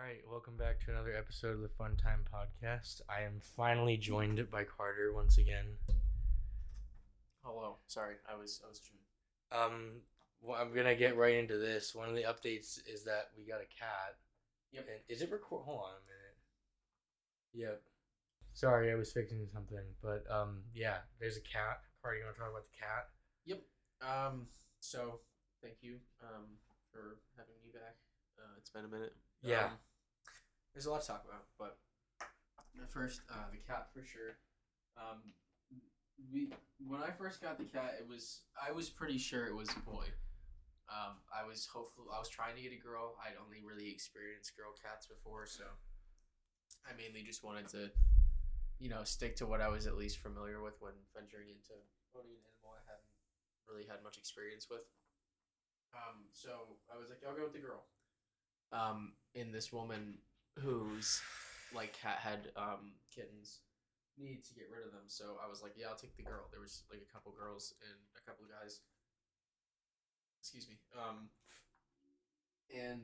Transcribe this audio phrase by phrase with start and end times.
[0.00, 3.02] All right, welcome back to another episode of the Fun Time Podcast.
[3.10, 5.66] I am finally joined by Carter once again.
[7.44, 7.76] Hello.
[7.86, 8.80] Sorry, I was I was.
[9.52, 10.00] Um,
[10.40, 11.94] well, I'm gonna get right into this.
[11.94, 14.16] One of the updates is that we got a cat.
[14.72, 14.86] Yep.
[14.88, 15.64] And is it record?
[15.66, 17.68] Hold on a minute.
[17.68, 17.82] Yep.
[18.54, 21.82] Sorry, I was fixing something, but um, yeah, there's a cat.
[22.00, 23.10] Carter, you want to talk about the cat?
[23.44, 23.60] Yep.
[24.00, 24.46] Um.
[24.80, 25.20] So,
[25.62, 26.56] thank you um
[26.90, 27.96] for having me back.
[28.38, 29.14] Uh, it's been a minute.
[29.42, 29.64] Yeah.
[29.64, 29.70] Um,
[30.72, 31.78] there's a lot to talk about, but
[32.88, 34.38] first, uh, the cat for sure.
[34.96, 35.32] Um,
[36.32, 39.70] we when I first got the cat, it was I was pretty sure it was
[39.70, 40.06] a boy.
[40.90, 42.10] Um, I was hopeful.
[42.12, 43.14] I was trying to get a girl.
[43.22, 45.64] I'd only really experienced girl cats before, so
[46.82, 47.94] I mainly just wanted to,
[48.78, 51.78] you know, stick to what I was at least familiar with when venturing into
[52.18, 53.06] owning an animal I hadn't
[53.70, 54.82] really had much experience with.
[55.94, 57.86] Um, so I was like, I'll go with the girl.
[58.72, 60.18] Um, and this woman
[60.62, 61.20] who's
[61.74, 63.60] like cat had um kittens
[64.18, 65.08] need to get rid of them.
[65.08, 66.48] So I was like, yeah, I'll take the girl.
[66.52, 68.80] There was like a couple girls and a couple of guys.
[70.40, 70.76] Excuse me.
[70.96, 71.28] Um,
[72.68, 73.00] and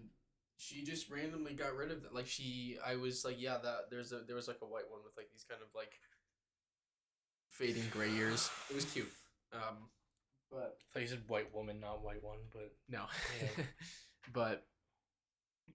[0.56, 2.14] she just randomly got rid of that.
[2.14, 5.00] Like she, I was like, yeah, that there's a there was like a white one
[5.05, 5.92] with like these kind of like
[7.50, 8.50] fading gray ears.
[8.70, 9.11] It was cute.
[9.52, 9.89] Um,
[10.50, 13.05] but I thought you said white woman, not white one, but no.
[13.41, 13.64] Yeah.
[14.33, 14.67] but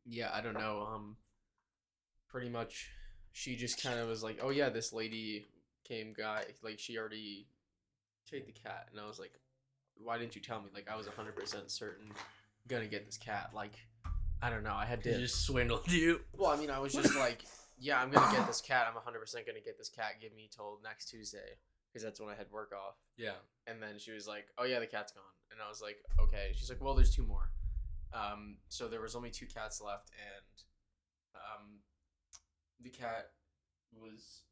[0.06, 0.88] yeah, I don't know.
[0.94, 1.18] Um
[2.32, 2.90] pretty much
[3.34, 5.48] she just kind of was like, "Oh yeah, this lady
[5.84, 7.48] came guy, like she already
[8.30, 9.34] take the cat." And I was like,
[9.96, 12.12] "Why didn't you tell me?" Like I was 100% certain
[12.68, 13.52] gonna get this cat.
[13.54, 13.74] Like
[14.42, 14.74] I don't know.
[14.74, 16.22] I had to just swindled you.
[16.36, 17.44] Well, I mean, I was just like,
[17.78, 18.88] "Yeah, I'm to get this cat.
[18.90, 20.14] I'm 100% going to get this cat.
[20.20, 21.58] Give me till next Tuesday."
[21.92, 22.96] Because that's when I had work off.
[23.18, 23.36] Yeah.
[23.68, 26.54] And then she was like, "Oh yeah, the cat's gone." And I was like, "Okay."
[26.56, 27.52] She's like, "Well, there's two more."
[28.14, 30.66] Um, so there was only two cats left, and
[31.36, 31.81] um,
[32.84, 33.32] the cat
[33.94, 34.44] was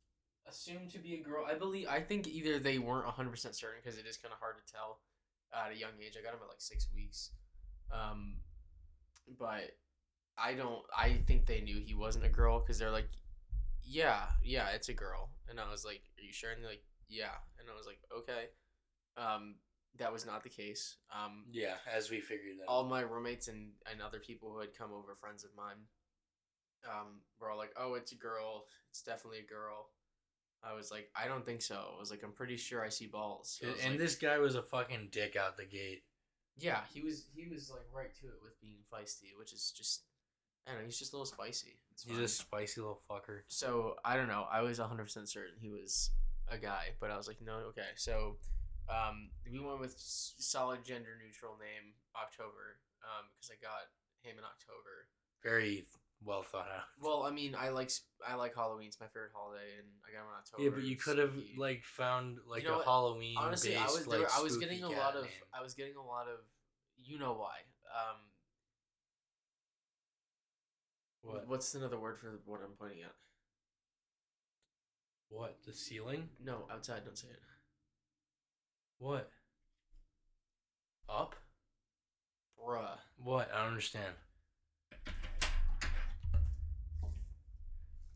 [0.48, 1.46] assumed to be a girl.
[1.50, 1.88] I believe.
[1.88, 4.74] I think either they weren't 100 percent certain because it is kind of hard to
[4.74, 5.00] tell
[5.54, 6.16] at a young age.
[6.20, 7.32] I got him at like six weeks,
[7.92, 8.38] um,
[9.38, 9.78] but
[10.38, 10.82] I don't.
[10.98, 13.10] I think they knew he wasn't a girl because they're like,
[13.84, 16.84] "Yeah, yeah, it's a girl," and I was like, "Are you sure?" And they're like,
[17.08, 18.46] "Yeah," and I was like, "Okay."
[19.18, 19.56] Um,
[19.98, 20.96] that was not the case.
[21.14, 22.66] Um, Yeah, as we figured that.
[22.68, 25.76] all my roommates and, and other people who had come over, friends of mine,
[26.88, 28.66] um, were all like, "Oh, it's a girl.
[28.92, 29.90] It's definitely a girl."
[30.64, 33.08] I was like, "I don't think so." I was like, "I'm pretty sure I see
[33.08, 36.04] balls." And and like, this guy was a fucking dick out the gate.
[36.58, 40.04] yeah, he was he was like right to it with being feisty, which is just,
[40.68, 41.80] I don't know, he's just a little spicy.
[41.92, 42.24] It's He's fine.
[42.24, 43.42] a spicy little fucker.
[43.48, 44.46] so I don't know.
[44.52, 46.12] I was 100 percent certain he was
[46.50, 47.92] a guy, but I was like, no, okay.
[47.96, 48.38] So
[48.90, 53.88] um, we went with solid gender neutral name October um, because I got
[54.24, 55.08] him in October.
[55.44, 55.86] Very
[56.24, 56.84] well thought out.
[57.02, 57.92] Well, I mean, I like
[58.28, 58.88] I like Halloween.
[58.88, 60.64] It's my favorite holiday, and I got in October.
[60.64, 62.86] Yeah, but you could have like found like know a what?
[62.86, 65.32] Halloween honestly, I based was like there, I was getting a lot of name.
[65.54, 66.40] I was getting a lot of
[66.98, 67.56] you know why.
[67.96, 68.18] Um,
[71.22, 71.48] What?
[71.48, 73.12] What's another word for what I'm pointing at?
[75.30, 75.58] What?
[75.66, 76.30] The ceiling?
[76.44, 77.04] No, outside.
[77.06, 77.40] Don't say it.
[78.98, 79.30] What?
[81.08, 81.36] Up?
[82.60, 82.98] Bruh.
[83.18, 83.50] What?
[83.54, 84.14] I don't understand.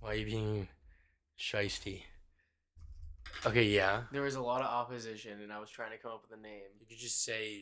[0.03, 0.67] Why are you being
[1.39, 2.01] shisty?
[3.45, 4.01] Okay, yeah.
[4.11, 6.41] There was a lot of opposition, and I was trying to come up with a
[6.41, 6.75] name.
[6.77, 7.61] You could just say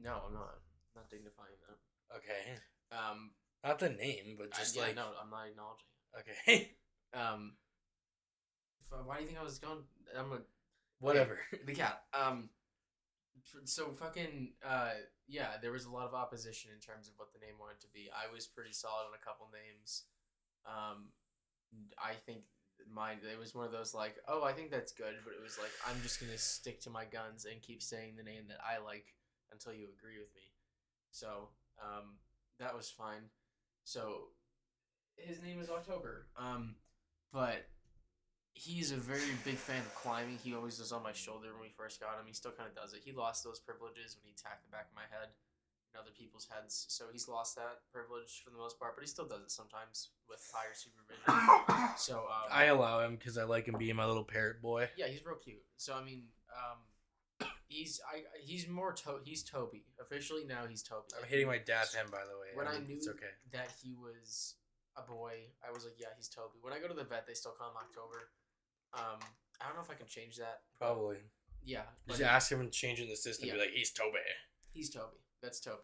[0.00, 0.54] No, I'm not.
[0.94, 2.16] I'm not dignifying that.
[2.18, 2.60] okay.
[2.92, 3.32] Um,
[3.64, 5.86] Not the name, but I- just yeah, like no, I'm not acknowledging.
[6.14, 6.20] It.
[6.20, 6.70] Okay.
[7.14, 7.54] Um,
[9.06, 9.78] why do you think I was going?
[10.14, 10.40] I'm a
[11.00, 11.38] Whatever.
[11.66, 12.02] the cat.
[12.12, 12.50] Um,
[13.64, 14.90] so fucking uh,
[15.26, 17.86] yeah, there was a lot of opposition in terms of what the name wanted to
[17.94, 18.10] be.
[18.12, 20.02] I was pretty solid on a couple names.
[20.66, 21.10] Um,
[21.98, 22.42] I think
[22.92, 23.18] mine.
[23.22, 25.72] It was one of those like, oh, I think that's good, but it was like
[25.88, 29.06] I'm just gonna stick to my guns and keep saying the name that I like
[29.52, 30.52] until you agree with me.
[31.10, 31.48] So
[31.82, 32.18] um,
[32.58, 33.30] that was fine.
[33.84, 34.34] So
[35.16, 36.28] his name is October.
[36.36, 36.76] Um,
[37.32, 37.68] but
[38.54, 40.38] he's a very big fan of climbing.
[40.42, 42.26] He always was on my shoulder when we first got him.
[42.26, 43.02] He still kind of does it.
[43.04, 45.30] He lost those privileges when he attacked the back of my head
[46.00, 46.86] other people's heads.
[46.88, 50.10] So he's lost that privilege for the most part, but he still does it sometimes
[50.28, 51.94] with higher supervision.
[51.96, 54.88] So um, I allow him because I like him being my little parrot boy.
[54.96, 55.62] yeah, he's real cute.
[55.76, 56.24] So I mean,
[56.54, 60.66] um, he's I he's more to he's Toby officially now.
[60.68, 61.06] He's Toby.
[61.18, 62.48] I'm hitting my dad's hand, by the way.
[62.54, 63.32] When I and knew it's okay.
[63.52, 64.54] that he was
[64.96, 65.32] a boy,
[65.66, 66.58] I was like, yeah, he's Toby.
[66.62, 68.30] When I go to the vet, they still call him October.
[68.94, 69.20] Um,
[69.60, 70.60] I don't know if I can change that.
[70.78, 71.18] Probably.
[71.64, 71.82] Yeah.
[72.08, 73.48] Just but ask him and change in the system.
[73.48, 73.54] Yeah.
[73.54, 74.18] Be like, he's Toby.
[74.72, 75.18] He's Toby.
[75.42, 75.78] That's Toby.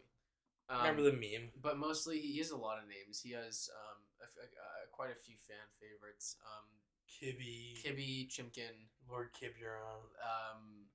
[0.68, 1.50] Um, Remember the meme?
[1.60, 3.20] But mostly, he has a lot of names.
[3.20, 6.36] He has um a f- uh, quite a few fan favorites.
[6.44, 6.64] Um,
[7.08, 10.86] Kibby, Kibby, Chimkin, Lord Kibburon, um,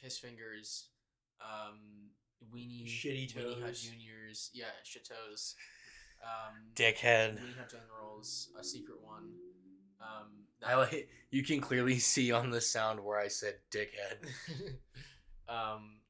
[0.00, 0.88] Piss Fingers,
[1.40, 2.10] um,
[2.52, 3.80] Weenie, Shitty Weenie Hut Toes.
[3.80, 4.64] Juniors, yeah,
[5.08, 5.54] Toes,
[6.22, 7.38] um, Dickhead.
[7.38, 9.30] Weenie Hut Generals, a secret one.
[10.00, 11.08] Um, I like.
[11.30, 14.28] You can clearly see on the sound where I said dickhead.
[15.48, 16.00] um,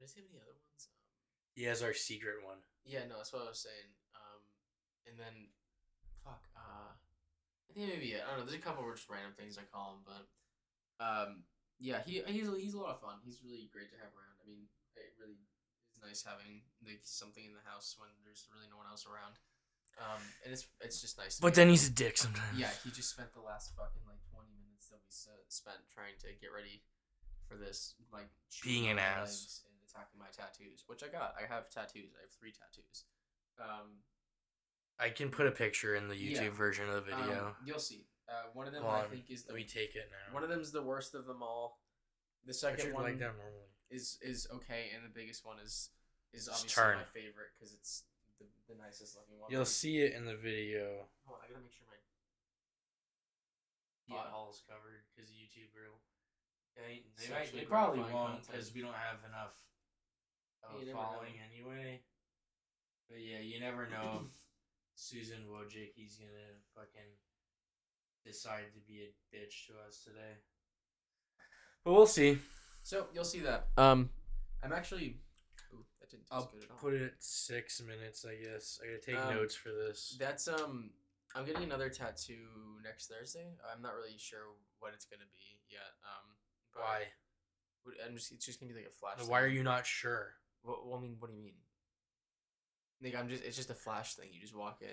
[0.00, 0.82] does he have any other ones?
[0.88, 2.60] Um, He has our secret one.
[2.84, 3.90] Yeah, no, that's what I was saying.
[4.14, 4.40] Um,
[5.08, 5.34] and then,
[6.22, 8.46] fuck, uh, I think maybe I don't know.
[8.46, 10.24] There's a couple of just random things I call him, but,
[11.02, 11.44] um,
[11.80, 13.20] yeah, he he's he's a lot of fun.
[13.24, 14.36] He's really great to have around.
[14.40, 14.64] I mean,
[14.96, 15.36] it really
[15.92, 19.36] is nice having like something in the house when there's really no one else around.
[20.00, 21.36] Um, and it's it's just nice.
[21.36, 22.56] to But then able- he's a dick sometimes.
[22.56, 25.12] yeah, he just spent the last fucking like twenty minutes that we
[25.48, 26.80] spent trying to get ready
[27.48, 28.28] for this, like
[28.64, 29.64] Being an ass.
[29.86, 31.34] Legs attacking my tattoos, which I got.
[31.40, 32.12] I have tattoos.
[32.18, 33.04] I have three tattoos.
[33.58, 34.02] Um,
[34.98, 36.50] I can put a picture in the YouTube Yeah.
[36.50, 37.46] version of the video.
[37.48, 38.06] um, you'll see.
[38.28, 40.34] Uh, one of them Hold I on, think is the Let me take it now.
[40.34, 41.78] one of them's the worst of them all.
[42.44, 43.70] The second one like down normally.
[43.90, 45.90] is is okay, and the biggest one is
[46.32, 46.98] is obviously turn.
[46.98, 48.02] my favorite because it's
[48.38, 49.50] the, the nicest looking one.
[49.50, 51.06] You'll Like- see it in the video.
[51.24, 51.94] Hold on, I gotta make sure my
[54.10, 55.98] Buttholes covered because YouTube will.
[56.76, 59.56] They, they, might, they probably won't because we don't have enough
[60.80, 60.98] You know.
[60.98, 62.00] following anyway.
[63.08, 64.32] But yeah, you never know if
[64.94, 67.10] Susan Wojcicki's gonna fucking
[68.24, 70.40] decide to be a bitch to us today.
[71.84, 72.38] But we'll see.
[72.82, 73.68] So you'll see that.
[73.76, 74.10] Um,
[74.62, 75.18] I'm actually.
[75.72, 76.76] Ooh, that didn't I'll good at all.
[76.78, 78.80] put it at six minutes, I guess.
[78.82, 80.16] I gotta take Um, notes for this.
[80.18, 80.90] That's um.
[81.34, 83.52] I'm getting another tattoo next Thursday.
[83.70, 84.40] I'm not really sure
[84.78, 85.92] what it's gonna be yet.
[86.02, 86.34] Um,
[86.72, 87.02] but Why?
[88.06, 88.32] I'm just.
[88.32, 89.28] It's just gonna be like a flash.
[89.28, 90.32] Why are you not sure?
[90.66, 91.54] Well, I mean, what do you mean?
[93.02, 93.44] Like I'm just.
[93.44, 94.28] It's just a flash thing.
[94.32, 94.88] You just walk in.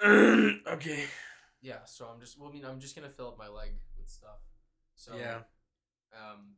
[0.66, 1.04] okay.
[1.62, 1.84] Yeah.
[1.86, 2.38] So I'm just.
[2.38, 4.40] Well, I mean, I'm just gonna fill up my leg with stuff.
[4.96, 5.40] So yeah,
[6.12, 6.54] Um,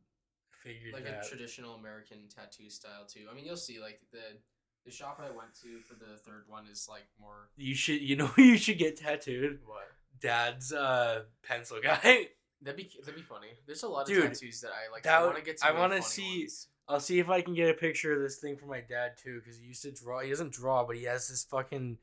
[0.63, 1.25] figured like that.
[1.25, 3.27] a traditional American tattoo style too.
[3.31, 3.79] I mean, you'll see.
[3.79, 4.37] Like the
[4.85, 8.15] the shop I went to for the third one is like more you should, you
[8.15, 9.59] know, you should get tattooed.
[9.65, 9.87] what.
[10.19, 12.27] Dad's uh pencil guy.
[12.61, 13.49] That'd be that'd be funny.
[13.65, 15.03] There's a lot of Dude, tattoos that I like.
[15.03, 15.59] that I want to get.
[15.63, 16.67] I Some wanna see- ones.
[16.89, 19.39] I'll see if I can get a picture of this thing for my dad too,
[19.43, 20.21] because he used to draw.
[20.21, 21.97] He doesn't draw, but he has this fucking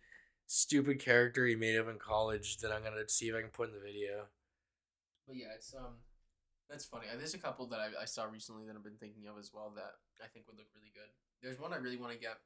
[0.47, 3.69] stupid character he made up in college that I'm gonna see if I can put
[3.71, 4.27] in the video.
[5.27, 5.97] But yeah, it's um,
[6.69, 7.07] that's funny.
[7.13, 9.51] Uh, There's a couple that I, I saw recently that I've been thinking of as
[9.55, 11.09] well that I think would look really good.
[11.43, 12.37] There's one I really want to get,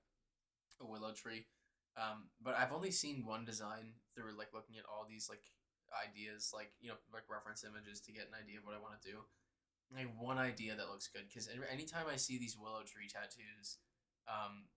[0.80, 1.46] a willow tree,
[1.96, 5.42] um, but I've only seen one design through like looking at all these like
[5.94, 9.00] ideas, like you know, like reference images to get an idea of what I want
[9.00, 9.18] to do.
[9.88, 13.80] Like one idea that looks good because anytime I see these willow tree tattoos,
[14.28, 14.68] um,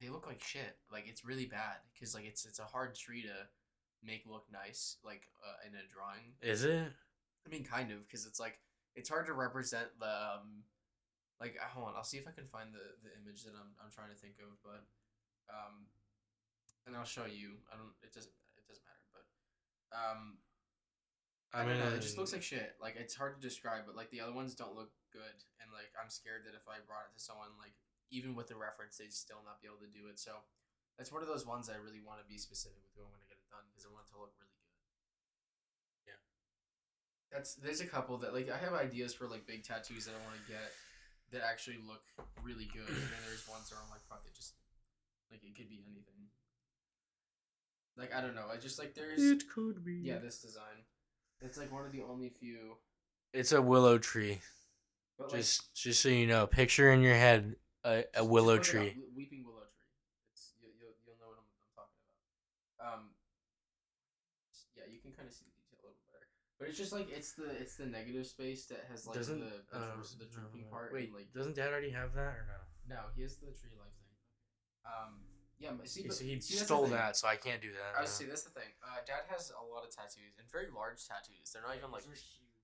[0.00, 0.78] they look like shit.
[0.90, 3.46] Like it's really bad because like it's it's a hard tree to
[4.02, 6.34] make look nice, like uh, in a drawing.
[6.42, 6.90] Is it?
[7.46, 8.58] I mean, kind of, because it's like
[8.94, 10.66] it's hard to represent the um,
[11.40, 11.54] like.
[11.62, 13.94] uh, Hold on, I'll see if I can find the the image that I'm I'm
[13.94, 14.82] trying to think of, but
[15.54, 15.86] um,
[16.86, 17.62] and I'll show you.
[17.70, 17.94] I don't.
[18.02, 18.34] It doesn't.
[18.58, 19.26] It doesn't matter, but
[19.94, 20.42] um,
[21.52, 21.96] I, don't know.
[21.96, 22.76] It just looks like shit.
[22.76, 25.88] Like it's hard to describe, but like the other ones don't look good, and like
[25.96, 27.72] I'm scared that if I brought it to someone, like
[28.12, 30.20] even with the reference, they'd still not be able to do it.
[30.20, 30.44] So
[31.00, 33.28] that's one of those ones I really want to be specific with who I'm gonna
[33.28, 34.76] get it done because I want it to look really good.
[36.12, 36.20] Yeah.
[37.32, 40.20] That's there's a couple that like I have ideas for like big tattoos that I
[40.28, 40.68] want to get
[41.32, 42.04] that actually look
[42.44, 44.52] really good, and then there's ones where I'm like, fuck it, just
[45.32, 46.28] like it could be anything.
[47.96, 50.04] Like I don't know, I just like there's it could be.
[50.04, 50.87] yeah this design.
[51.40, 52.76] It's like one of the only few.
[53.32, 54.40] It's a willow tree.
[55.18, 58.28] But like, Just, just so you know, picture in your head a, a Just- just
[58.30, 58.96] willow up, tree.
[59.16, 59.90] weeping willow tree.
[60.32, 61.98] It's you, you'll you'll know what I'm, I'm talking
[62.78, 62.94] about.
[62.98, 63.02] Um,
[64.76, 66.26] yeah, you can kind of see the detail a little better,
[66.58, 69.62] but it's just like it's the it's the negative space that has like doesn't the
[69.70, 70.92] the, um, the drooping uh, part.
[70.94, 72.94] Wait, and, like doesn't Dad already have that or no?
[72.94, 74.14] no, he has the tree life thing.
[74.86, 75.22] Um,
[75.58, 77.98] yeah, but see, but, so he see, stole that, so I can't do that.
[77.98, 78.10] I now.
[78.10, 78.30] see.
[78.30, 78.70] That's the thing.
[78.78, 81.50] Uh, Dad has a lot of tattoos and very large tattoos.
[81.50, 82.06] They're not even like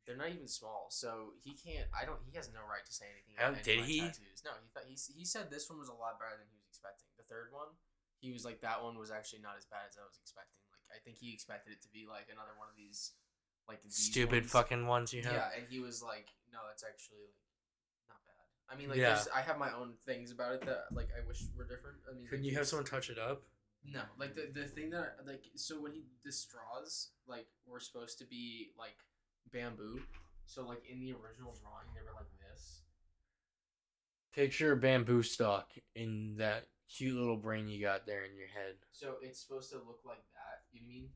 [0.07, 0.87] they're not even small.
[0.95, 1.91] So he can't.
[1.91, 2.23] I don't.
[2.23, 3.35] He has no right to say anything.
[3.43, 3.99] Um, any did he?
[4.07, 4.47] Tattoos.
[4.47, 6.71] No, he thought he he said this one was a lot better than he was
[6.71, 7.11] expecting.
[7.19, 7.75] The third one,
[8.23, 10.63] he was like that one was actually not as bad as I was expecting.
[10.71, 13.19] Like I think he expected it to be like another one of these,
[13.67, 14.55] like these Stupid ones.
[14.55, 15.35] fucking ones you have.
[15.35, 15.57] Yeah.
[15.59, 17.44] and he was like, no, that's actually like not bad.
[18.71, 19.15] I mean, like, Yeah.
[19.15, 21.99] there's, I have my own things about it that like I wish were different.
[22.11, 23.43] I mean, Couldn't like, you have someone touch it up?
[23.87, 28.19] no, like the the thing that like so when he the straws like were supposed
[28.19, 28.97] to be like
[29.53, 30.01] bamboo.
[30.47, 32.81] So like in the original drawing they were like this.
[34.35, 38.75] Picture a bamboo stalk in that cute little brain you got there in your head.
[38.93, 40.63] So it's supposed to look like that.
[40.73, 41.09] You mean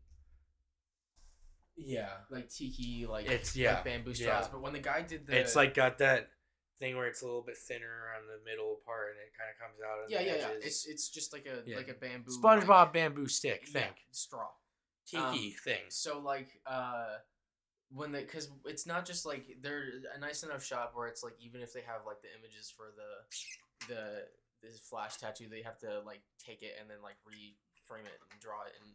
[1.76, 2.10] Yeah.
[2.30, 4.40] like tiki, like It's- like yeah, bamboo yeah.
[4.40, 4.48] straws?
[4.48, 6.30] But when the guy did the, It's like got that
[6.78, 9.58] thing where it's a little bit thinner on the middle part and it kind of
[9.58, 10.04] comes out.
[10.04, 10.66] On yeah, the yeah, yeah.
[10.66, 11.76] It's it's just like a Yeah.
[11.76, 13.92] like a bamboo SpongeBob like, bamboo stick yeah, thing.
[14.12, 14.48] straw.
[15.06, 15.96] Tiki Um, things.
[15.96, 17.16] So like uh
[17.90, 21.34] when they because it's not just like they're a nice enough shop where it's like
[21.40, 24.24] even if they have like the images for the the
[24.62, 28.40] this flash tattoo they have to like take it and then like reframe it and
[28.40, 28.92] draw it and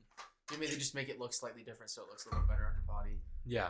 [0.51, 2.73] maybe they just make it look slightly different so it looks a little better on
[2.75, 3.19] your body.
[3.45, 3.69] Yeah.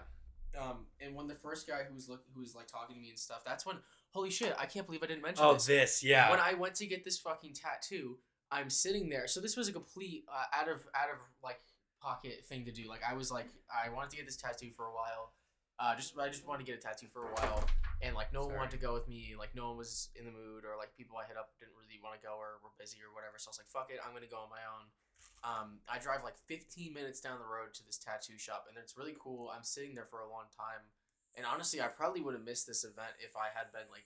[0.60, 3.10] Um, and when the first guy who was look who was like talking to me
[3.10, 3.78] and stuff, that's when
[4.14, 5.48] holy shit, I can't believe I didn't mention it.
[5.48, 5.66] Oh, this.
[5.66, 6.04] this.
[6.04, 6.30] Yeah.
[6.30, 8.18] When I went to get this fucking tattoo,
[8.52, 9.28] I'm sitting there.
[9.28, 11.60] So this was a complete uh, out of out of like
[12.02, 12.88] pocket thing to do.
[12.88, 15.34] Like I was like I wanted to get this tattoo for a while.
[15.82, 17.66] Uh, just I just wanted to get a tattoo for a while,
[18.06, 19.34] and like no one wanted to go with me.
[19.34, 21.98] Like no one was in the mood, or like people I hit up didn't really
[21.98, 23.42] want to go, or were busy or whatever.
[23.42, 24.94] So I was like, fuck it, I'm gonna go on my own.
[25.44, 28.96] Um, I drive like 15 minutes down the road to this tattoo shop, and it's
[28.96, 29.50] really cool.
[29.50, 30.88] I'm sitting there for a long time,
[31.36, 34.06] and honestly, I probably would have missed this event if I had been like,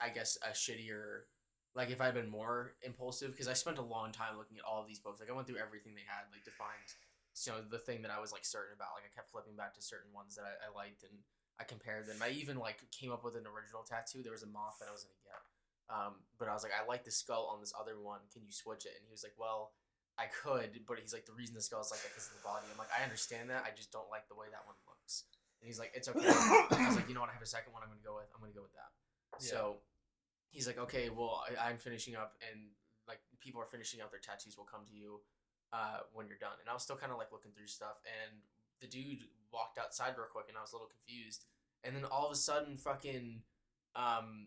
[0.00, 1.26] I guess, a shittier,
[1.74, 4.80] like if I'd been more impulsive, because I spent a long time looking at all
[4.80, 5.18] of these books.
[5.20, 6.86] Like I went through everything they had, like to find,
[7.34, 8.94] you know, the thing that I was like certain about.
[8.94, 11.18] Like I kept flipping back to certain ones that I, I liked, and
[11.58, 12.22] I compared them.
[12.22, 14.22] I even like came up with an original tattoo.
[14.22, 15.42] There was a moth that I was gonna get.
[15.86, 18.26] Um, but I was like, I like the skull on this other one.
[18.34, 18.94] Can you switch it?
[18.98, 19.74] And he was like, Well,
[20.18, 22.46] I could, but he's like, the reason the skull is like that because of the
[22.46, 22.64] body.
[22.72, 23.68] I'm like, I understand that.
[23.68, 24.95] I just don't like the way that one looks.
[25.66, 26.22] And he's like, It's okay.
[26.30, 27.30] I was like, You know what?
[27.30, 27.82] I have a second one.
[27.82, 28.30] I'm gonna go with.
[28.30, 28.94] I'm gonna go with that.
[29.42, 29.50] Yeah.
[29.50, 29.82] So
[30.54, 32.70] he's like, Okay, well, I, I'm finishing up, and
[33.08, 34.56] like people are finishing out their tattoos.
[34.56, 35.26] will come to you
[35.72, 36.54] uh, when you're done.
[36.62, 38.38] And I was still kind of like looking through stuff, and
[38.80, 41.50] the dude walked outside real quick, and I was a little confused.
[41.82, 43.42] And then all of a sudden, fucking
[43.96, 44.46] um,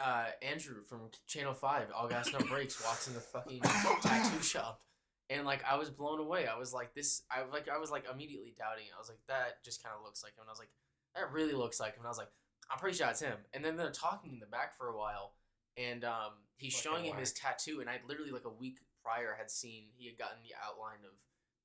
[0.00, 3.60] uh, Andrew from Channel Five, All Gas No Brakes, walks in the fucking
[4.02, 4.80] tattoo shop,
[5.30, 6.46] and like I was blown away.
[6.46, 8.84] I was like, this, I like, I was like immediately doubting.
[8.86, 8.92] it.
[8.96, 10.42] I was like, that just kind of looks like him.
[10.42, 10.70] And I was like,
[11.14, 12.00] that really looks like him.
[12.00, 12.30] And I was like,
[12.70, 13.38] I'm pretty sure it's him.
[13.52, 15.32] And then they're talking in the back for a while,
[15.76, 19.34] and um, he's Fucking showing him his tattoo, and I literally like a week prior
[19.38, 21.12] had seen he had gotten the outline of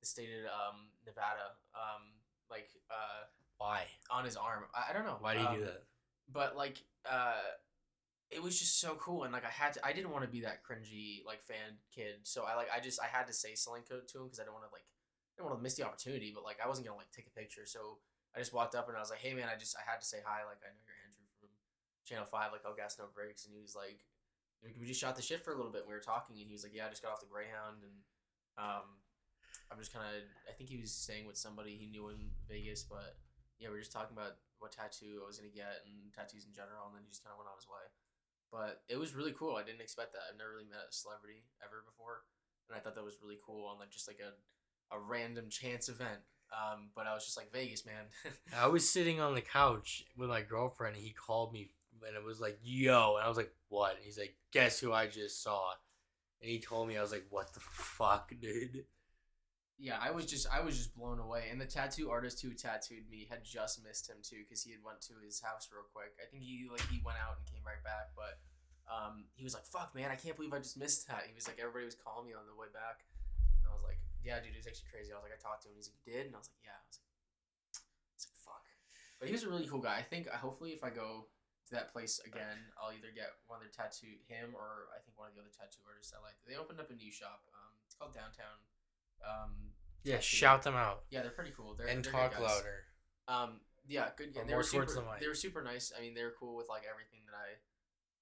[0.00, 2.02] the state of um, Nevada, um,
[2.50, 3.24] like uh,
[3.58, 3.82] Why?
[4.10, 4.64] on his arm.
[4.74, 5.18] I, I don't know.
[5.20, 5.82] Why do you Um, do that?
[6.32, 7.34] but like uh
[8.30, 10.40] it was just so cool and like i had to i didn't want to be
[10.40, 13.82] that cringy like fan kid so i like i just i had to say something
[13.86, 16.32] to him because i didn't want to like i didn't want to miss the opportunity
[16.34, 17.98] but like i wasn't gonna like take a picture so
[18.34, 20.06] i just walked up and i was like hey man i just i had to
[20.06, 21.52] say hi like i know you're andrew from
[22.08, 24.04] channel 5 like oh gas no breaks and he was like
[24.64, 26.56] we just shot the shit for a little bit and we were talking and he
[26.56, 27.96] was like yeah i just got off the greyhound and
[28.56, 28.96] um
[29.68, 32.80] i'm just kind of i think he was staying with somebody he knew in vegas
[32.80, 33.20] but
[33.58, 36.54] yeah, we are just talking about what tattoo I was gonna get and tattoos in
[36.54, 37.84] general, and then he just kind of went on his way.
[38.54, 39.56] But it was really cool.
[39.56, 40.30] I didn't expect that.
[40.30, 42.22] I've never really met a celebrity ever before,
[42.70, 44.30] and I thought that was really cool on like just like a,
[44.94, 46.22] a random chance event.
[46.54, 48.06] Um, but I was just like Vegas, man.
[48.56, 51.70] I was sitting on the couch with my girlfriend and he called me
[52.06, 53.16] and it was like, yo.
[53.16, 53.96] And I was like, what?
[53.96, 55.70] And he's like, guess who I just saw?
[56.40, 58.84] And he told me, I was like, what the fuck, dude?
[59.78, 61.50] Yeah, I was just I was just blown away.
[61.50, 64.82] And the tattoo artist who tattooed me had just missed him too because he had
[64.86, 66.14] went to his house real quick.
[66.22, 68.38] I think he like he went out and came right back, but
[68.86, 71.50] um, he was like, "Fuck, man, I can't believe I just missed that." He was
[71.50, 73.02] like, everybody was calling me on the way back,
[73.64, 75.66] and I was like, "Yeah, dude, it was actually crazy." I was like, I talked
[75.66, 75.74] to him.
[75.74, 78.38] He's like, "You did?" And I was like, "Yeah." I was like, "I was like,
[78.46, 78.64] fuck."
[79.18, 79.98] But he was a really cool guy.
[79.98, 81.32] I think hopefully if I go
[81.66, 85.16] to that place again, I'll either get one of their tattoo him or I think
[85.16, 86.36] one of the other tattoo artists I like.
[86.44, 87.40] They opened up a new shop.
[87.56, 88.60] Um, it's called Downtown.
[89.22, 91.74] Um, Yeah, shout them out yeah, they're pretty cool.
[91.74, 92.84] They're and they're talk louder.
[93.28, 94.32] Um, yeah, good.
[94.36, 94.86] Or they more were super.
[94.86, 95.04] the.
[95.20, 95.92] They were super nice.
[95.96, 97.60] I mean, they were cool with like everything that I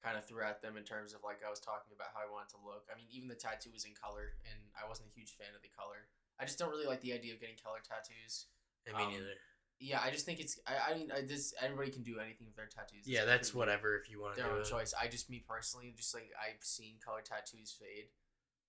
[0.02, 2.30] kind of threw at them in terms of like I was talking about how I
[2.30, 2.86] wanted to look.
[2.90, 5.62] I mean, even the tattoo was in color, and I wasn't a huge fan of
[5.62, 6.10] the color.
[6.38, 8.46] I just don't really like the idea of getting color tattoos.
[8.86, 9.34] I mean, Um, neither.
[9.78, 10.58] Yeah, I just think it's.
[10.66, 13.06] I, I mean, I just everybody can do anything with their tattoos.
[13.06, 14.70] Yeah, It's that's whatever if you want to Their do own it.
[14.70, 14.94] choice.
[14.94, 18.10] I just, me personally, just like I've seen color tattoos fade,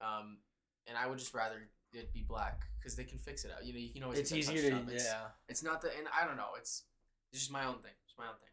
[0.02, 0.42] um,
[0.90, 3.66] and I would just rather it be black because they can fix it out.
[3.66, 4.20] You know, you can always.
[4.20, 4.78] It's easier to.
[4.88, 5.28] It's- yeah.
[5.48, 6.56] it's not the and I don't know.
[6.58, 6.84] It's
[7.32, 7.96] it's just my own thing.
[8.06, 8.50] It's my own thing.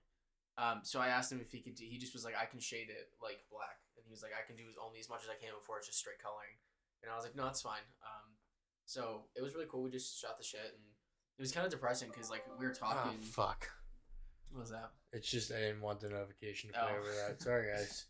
[0.59, 1.85] Um, so I asked him if he could do.
[1.85, 4.44] He just was like, I can shade it like black, and he was like, I
[4.47, 6.52] can do as only as much as I can before it's just straight coloring.
[7.02, 7.85] And I was like, no, that's fine.
[8.04, 8.37] Um,
[8.85, 9.82] so it was really cool.
[9.82, 10.85] We just shot the shit, and
[11.38, 13.18] it was kind of depressing because like we were Oh, talking.
[13.20, 13.70] fuck.
[14.50, 14.90] what was that?
[15.12, 16.99] It's just I didn't want the notification to play Oh.
[17.00, 17.40] over that.
[17.40, 18.04] Sorry, guys.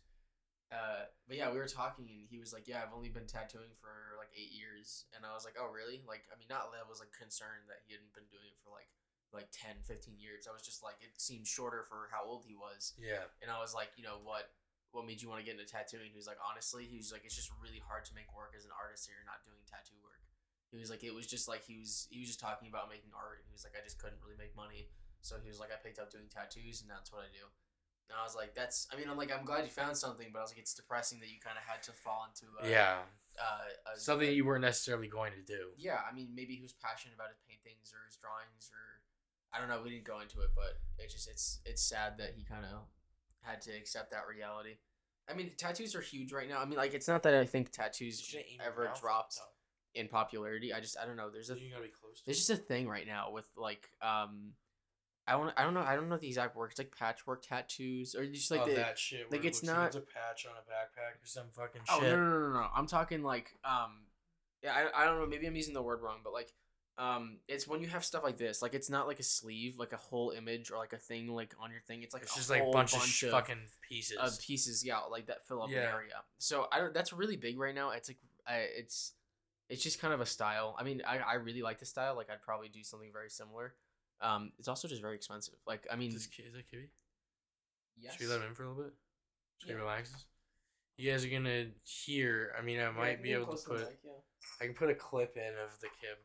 [0.71, 3.75] Uh, but yeah, we were talking, and he was like, "Yeah, I've only been tattooing
[3.75, 6.79] for like eight years," and I was like, "Oh, really?" Like, I mean, not that
[6.79, 8.87] I was like concerned that he hadn't been doing it for like
[9.31, 10.43] like 10, 15 years.
[10.43, 12.91] I was just like, it seemed shorter for how old he was.
[12.99, 13.31] Yeah.
[13.39, 14.51] and I was like, you know what?
[14.91, 16.11] what made you want to get into tattooing?
[16.11, 18.67] He was like, honestly, he was like, it's just really hard to make work as
[18.67, 20.19] an artist if you're not doing tattoo work.
[20.71, 23.11] He was like, it was just like he was he was just talking about making
[23.11, 23.43] art.
[23.43, 24.87] And he was like, I just couldn't really make money,
[25.19, 27.43] so he was like, I picked up doing tattoos, and that's what I do.
[28.09, 28.87] And I was like, that's.
[28.91, 31.19] I mean, I'm like, I'm glad you found something, but I was like, it's depressing
[31.21, 32.45] that you kind of had to fall into.
[32.59, 32.97] A, yeah,
[33.39, 35.71] Uh, a, something you weren't necessarily going to do.
[35.77, 38.99] yeah, I mean, maybe he was passionate about his paintings or his drawings, or
[39.53, 39.81] I don't know.
[39.83, 42.83] We didn't go into it, but it's just it's it's sad that he kind of
[43.41, 44.75] had to accept that reality.
[45.29, 46.59] I mean, tattoos are huge right now.
[46.59, 49.39] I mean, like it's not that I think tattoos ever dropped
[49.95, 50.73] in popularity.
[50.73, 51.29] I just I don't know.
[51.29, 52.21] There's a you gotta be close.
[52.25, 54.53] there's just a thing right now with like um,
[55.27, 56.71] I want I don't know I don't know the exact word.
[56.71, 59.31] It's like patchwork tattoos or just like oh, the that shit.
[59.31, 62.09] like, it it's not- it's a patch on a backpack or some fucking Oh shit.
[62.09, 62.67] no, no no no no!
[62.75, 64.01] I'm talking like um,
[64.63, 66.53] yeah I, I don't know maybe I'm using the word wrong, but like
[66.97, 68.61] um, it's when you have stuff like this.
[68.61, 71.55] Like it's not like a sleeve, like a whole image or like a thing like
[71.59, 72.03] on your thing.
[72.03, 74.17] It's like It's just like whole bunch, of sh- fucking pieces.
[74.17, 76.23] of pieces, yeah, like that fill up an area.
[76.37, 76.93] So I don't.
[76.93, 77.91] That's really big right now.
[77.91, 79.13] It's like I, it's
[79.69, 80.75] it's just kind of a style.
[80.77, 82.15] I mean, I, I really like the style.
[82.15, 83.73] Like I'd probably do something very similar.
[84.21, 85.55] Um, it's also just very expensive.
[85.65, 86.89] Like I mean, Is, Ki- is that Kibby?
[87.97, 88.13] yes.
[88.13, 88.93] Should we let him in for a little bit?
[89.57, 89.79] Should he Yeah.
[89.81, 90.25] relaxes?
[90.97, 92.53] You guys are gonna hear.
[92.57, 93.99] I mean, I might be able to put.
[94.03, 94.11] yeah.
[94.59, 96.17] I can put a clip in of the Kib.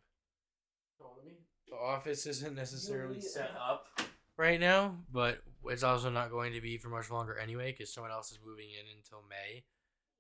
[1.01, 1.33] Oh, me.
[1.69, 3.87] The office isn't necessarily set up
[4.37, 8.11] right now, but it's also not going to be for much longer anyway because someone
[8.13, 9.65] else is moving in until May.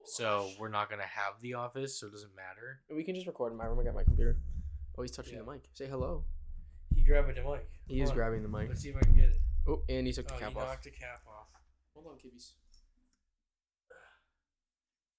[0.05, 2.83] So we're not gonna have the office, so it doesn't matter.
[2.91, 3.81] We can just record in my room.
[3.81, 4.37] I got my computer.
[4.97, 5.43] Oh, he's touching Yeah.
[5.43, 5.63] the mic.
[5.75, 6.25] Say hello.
[7.07, 7.69] He grabbing the mic.
[7.87, 8.17] He is on.
[8.17, 8.69] grabbing the mic.
[8.69, 9.39] Let's see if I can get it.
[9.69, 10.67] Oh, and he took the Oh, cap he off.
[10.67, 11.47] knocked the cap off.
[11.95, 12.53] Hold on, kibbies.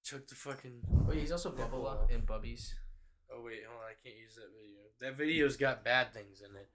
[0.03, 0.81] Took the fucking.
[1.07, 2.11] Oh, yeah, he's also Nipple Bubba off.
[2.11, 2.73] and Bubbies.
[3.31, 3.87] Oh wait, hold on.
[3.87, 4.83] I can't use that video.
[4.99, 6.69] That video's got bad things in it.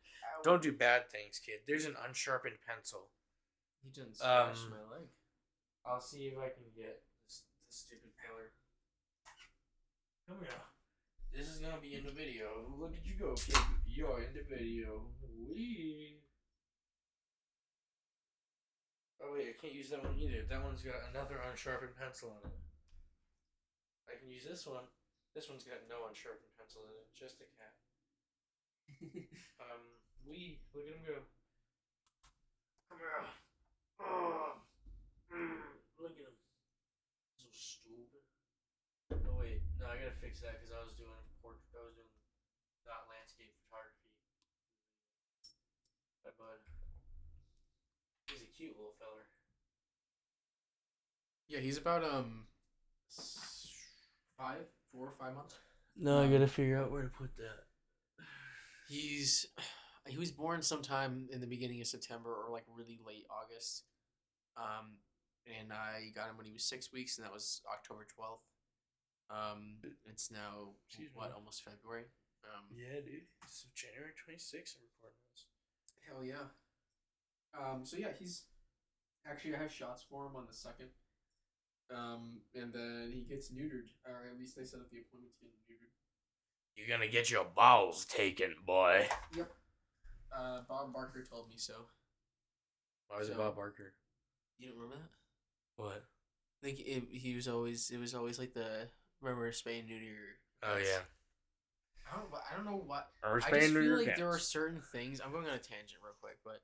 [0.44, 1.60] Don't do bad things, kid.
[1.66, 3.08] There's an unsharpened pencil.
[3.82, 5.08] He didn't scratch Um, my leg.
[5.84, 8.52] I'll see if I can get this, this stupid filler.
[10.28, 10.50] Come here.
[11.32, 12.68] This is gonna be in the video.
[12.78, 13.56] Look at you go, kid.
[13.88, 15.00] You're in the video.
[15.48, 16.20] Wee.
[19.16, 20.44] Oh wait, I can't use that one either.
[20.44, 22.60] That one's got another unsharpened pencil on it.
[24.12, 24.84] I can use this one.
[25.34, 27.08] This one's got no unsharpened pencil in it.
[27.16, 27.74] Just a cat.
[29.62, 29.94] Um,
[30.26, 31.22] we look at him go.
[32.90, 33.24] Come here.
[34.02, 34.58] Oh,
[35.32, 35.64] mm,
[36.02, 36.36] look at him.
[37.38, 38.26] So stupid.
[39.24, 41.58] Oh wait, no, I gotta fix that because I was doing port.
[41.74, 42.08] I was doing
[42.86, 44.10] not landscape photography.
[46.24, 46.62] That bud.
[48.30, 49.26] He's a cute little feller.
[51.50, 52.46] Yeah, he's about um
[53.10, 53.68] s-
[54.38, 54.62] five,
[54.94, 55.54] four or five months.
[55.96, 57.66] No, I gotta figure out where to put that.
[58.88, 59.46] He's
[60.08, 63.84] he was born sometime in the beginning of September or like really late August.
[64.56, 64.98] Um,
[65.46, 68.42] and I got him when he was six weeks, and that was October twelfth.
[69.30, 71.34] Um, it's now Excuse what me.
[71.36, 72.04] almost February.
[72.44, 73.28] Um, Yeah, dude.
[73.44, 74.76] It's January 26th.
[74.76, 75.46] I'm recording this.
[76.06, 76.50] Hell yeah.
[77.54, 78.44] Um, so yeah, he's
[79.28, 80.88] actually I have shots for him on the second.
[81.94, 85.44] Um, and then he gets neutered, or at least they set up the appointment to
[85.44, 85.92] get neutered.
[86.74, 89.06] You're gonna get your balls taken, boy.
[89.36, 89.52] Yep.
[90.34, 91.74] Uh, Bob Barker told me so.
[93.08, 93.92] Why was it Bob Barker?
[94.58, 95.82] You don't remember that?
[95.82, 96.04] What?
[96.62, 98.88] I think it, he was always it was always like the
[99.22, 100.38] remember spay and neuter.
[100.62, 100.88] Oh cats?
[100.90, 100.98] yeah.
[102.12, 104.28] I don't I don't know what Or I just Spain, New feel York like there
[104.28, 105.20] are certain things.
[105.24, 106.60] I'm going on a tangent real quick, but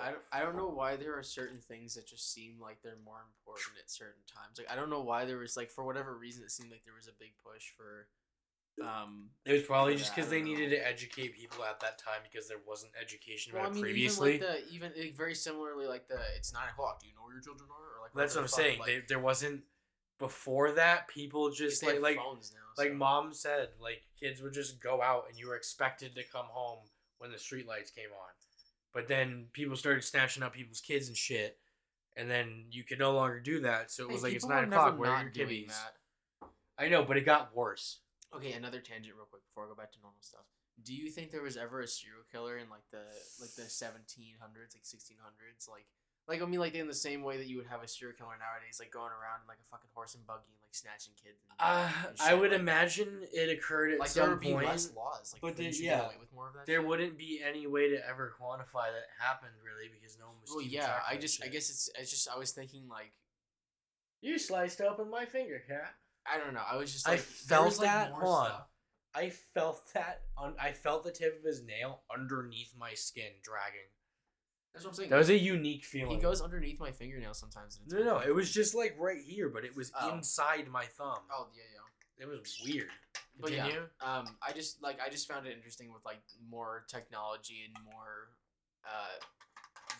[0.00, 2.98] I don't, I don't know why there are certain things that just seem like they're
[3.04, 4.58] more important at certain times.
[4.58, 6.94] Like I don't know why there was like for whatever reason it seemed like there
[6.94, 8.06] was a big push for
[8.84, 10.46] um It was probably just because they know.
[10.46, 13.82] needed to educate people at that time because there wasn't education well, I mean it
[13.82, 14.34] previously.
[14.36, 17.00] even like the even like, very similarly like the it's nine o'clock.
[17.00, 17.98] Do you know where your children are?
[17.98, 18.78] Or like That's what I'm saying.
[18.78, 19.62] fuck, they, there wasn't
[20.18, 21.08] before that.
[21.08, 22.82] People just like like phones now.
[22.82, 26.22] like so- mom said, like kids would just go out and you were expected to
[26.32, 26.78] come home
[27.18, 28.30] when the street lights came on.
[28.92, 31.58] But then people started snatching up people's kids and shit,
[32.16, 33.90] and then you could no longer do that.
[33.90, 34.98] So it was Hey, like it's nine o'clock.
[34.98, 35.68] Where are your not doing kibbies?
[35.68, 35.94] that.
[36.78, 38.00] I know, but it got worse.
[38.34, 40.42] Okay, another tangent real quick before I go back to normal stuff.
[40.82, 43.02] Do you think there was ever a serial killer in like the
[43.40, 45.86] like the seventeen hundreds, like sixteen hundreds, like
[46.28, 48.36] like I mean like in the same way that you would have a serial killer
[48.38, 51.38] nowadays, like going around in like a fucking horse and buggy and like snatching kids.
[51.50, 52.60] And, Uh, and I would like that?
[52.60, 54.60] imagine it occurred at like there some point.
[54.60, 56.88] Be less laws, like, but then, yeah, away with more of that there shit?
[56.88, 60.50] wouldn't be any way to ever quantify that happened really because no one was.
[60.54, 63.12] Well, yeah, I that just I guess it's it's just I was thinking like
[64.22, 65.94] you sliced open my finger, cat.
[66.26, 66.62] I don't know.
[66.66, 68.10] I was just I like there felt like, that.
[68.12, 68.46] Hold on.
[68.46, 68.66] stuff.
[69.16, 70.54] I felt that on.
[70.58, 73.90] I felt the tip of his nail underneath my skin dragging.
[74.74, 75.10] That's what I'm saying.
[75.10, 76.10] That was a unique feeling.
[76.16, 77.78] he goes underneath my fingernail sometimes.
[77.78, 80.12] And No, no, it was just like right here, but it was Oh.
[80.14, 81.20] inside my thumb.
[81.32, 82.24] Oh yeah, yeah.
[82.24, 82.90] It was weird.
[83.40, 83.88] But yeah, Continue.
[84.02, 88.30] um, I just like I just found it interesting with like more technology and more
[88.86, 89.18] uh,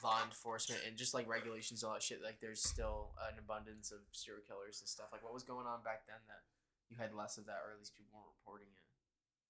[0.03, 2.23] law enforcement and just like regulations all that shit.
[2.23, 5.07] Like there's still an abundance of serial killers and stuff.
[5.11, 6.43] Like what was going on back then that
[6.91, 8.84] you had less of that, or at least people weren't reporting it.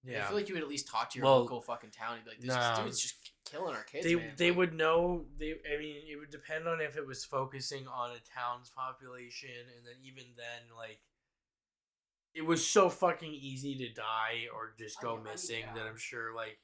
[0.07, 2.25] I feel like you would at least talk to your Well, local fucking town and
[2.25, 2.83] be like, "This nah.
[2.83, 4.33] dude's just killing our kids." they man.
[4.37, 7.87] they Like, would know they I mean it would depend on if it was focusing
[7.87, 11.01] on a town's population and then even then like
[12.35, 15.85] it was so fucking easy to die or just I go mean, I- missing that
[15.85, 15.89] yeah.
[15.89, 16.59] I'm sure like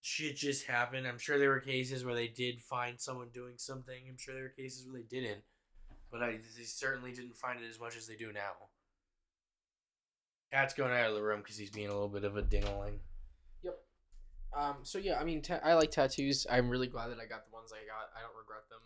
[0.00, 1.06] shit just happened.
[1.06, 4.06] I'm sure there were cases where they did find someone doing something.
[4.08, 5.42] I'm sure there were cases where they didn't.
[6.10, 8.52] But I they certainly didn't find it as much as they do now.
[10.52, 12.98] Cat's going out of the room because he's being a little bit of a dingling.
[13.62, 13.78] Yep.
[14.56, 14.76] Um.
[14.82, 16.46] So yeah, I mean, ta- I like tattoos.
[16.50, 18.10] I'm really glad that I got the ones I got.
[18.16, 18.80] I don't regret them.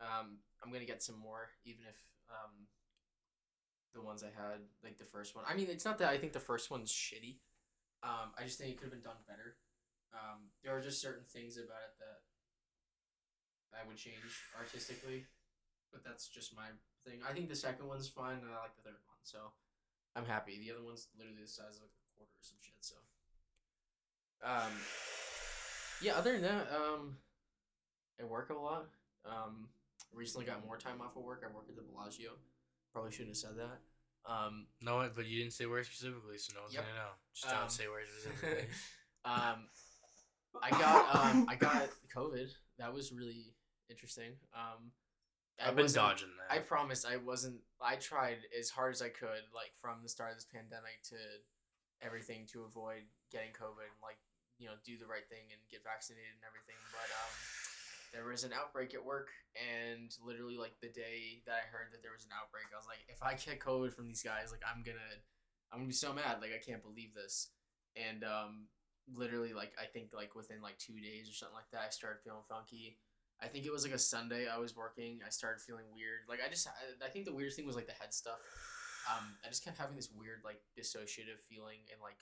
[0.00, 0.38] Um.
[0.62, 1.96] I'm gonna get some more, even if
[2.30, 2.66] um.
[3.94, 5.44] The ones I had, like the first one.
[5.46, 7.36] I mean, it's not that I think the first one's shitty.
[8.02, 8.32] Um.
[8.38, 9.56] I just think it could have been done better.
[10.14, 10.50] Um.
[10.62, 12.20] There are just certain things about it that.
[13.72, 14.20] I would change
[14.58, 15.24] artistically,
[15.90, 16.68] but that's just my
[17.08, 17.20] thing.
[17.26, 19.38] I think the second one's fine, and I like the third one, so
[20.16, 20.58] I'm happy.
[20.58, 22.96] The other one's literally the size of like a quarter or some shit, so.
[24.44, 24.72] Um,
[26.02, 26.14] yeah.
[26.16, 27.16] Other than that, um,
[28.20, 28.86] I work a lot.
[29.24, 29.68] Um,
[30.12, 31.44] recently got more time off of work.
[31.48, 32.32] I work at the Bellagio.
[32.92, 33.78] Probably shouldn't have said that.
[34.30, 36.84] Um, No, but you didn't say where specifically, so no one's Yep.
[36.84, 37.10] gonna know.
[37.34, 38.68] Just Um, don't say where specifically.
[39.24, 39.68] um,
[40.62, 42.50] I got um, I got COVID.
[42.78, 43.54] That was really
[43.88, 44.32] interesting.
[44.54, 44.92] Um,
[45.60, 46.54] I I've been dodging that.
[46.54, 47.60] I promise I wasn't.
[47.80, 51.18] I tried as hard as I could, like from the start of this pandemic to
[52.02, 54.18] everything to avoid getting COVID and like
[54.58, 56.78] you know do the right thing and get vaccinated and everything.
[56.90, 57.32] But um,
[58.12, 62.04] there was an outbreak at work, and literally like the day that I heard that
[62.04, 64.62] there was an outbreak, I was like, if I get COVID from these guys, like
[64.62, 65.16] I'm gonna,
[65.72, 66.40] I'm gonna be so mad.
[66.40, 67.52] Like I can't believe this.
[67.96, 68.68] And um,
[69.10, 72.20] literally like I think like within like two days or something like that, I started
[72.22, 72.98] feeling funky.
[73.42, 75.20] I think it was like a Sunday I was working.
[75.26, 76.20] I started feeling weird.
[76.28, 78.38] Like I just, I, I think the weirdest thing was like the head stuff.
[79.10, 82.18] Um, I just kept having this weird like dissociative feeling, and like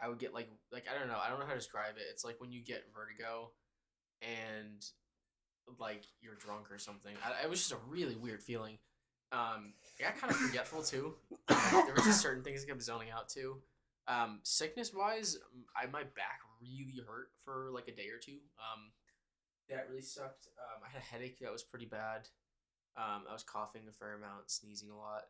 [0.00, 2.04] I would get like like I don't know, I don't know how to describe it.
[2.10, 3.50] It's like when you get vertigo,
[4.22, 4.84] and
[5.78, 7.14] like you're drunk or something.
[7.24, 8.78] I, it was just a really weird feeling.
[9.32, 11.14] Um, I got kind of forgetful too.
[11.48, 13.62] There was just certain things I kept zoning out too.
[14.06, 15.38] Um, sickness wise,
[15.76, 18.38] I my back really hurt for like a day or two.
[18.58, 18.92] Um,
[19.76, 20.48] that really sucked.
[20.58, 22.28] Um, I had a headache that was pretty bad.
[22.96, 25.24] Um, I was coughing a fair amount, sneezing a lot.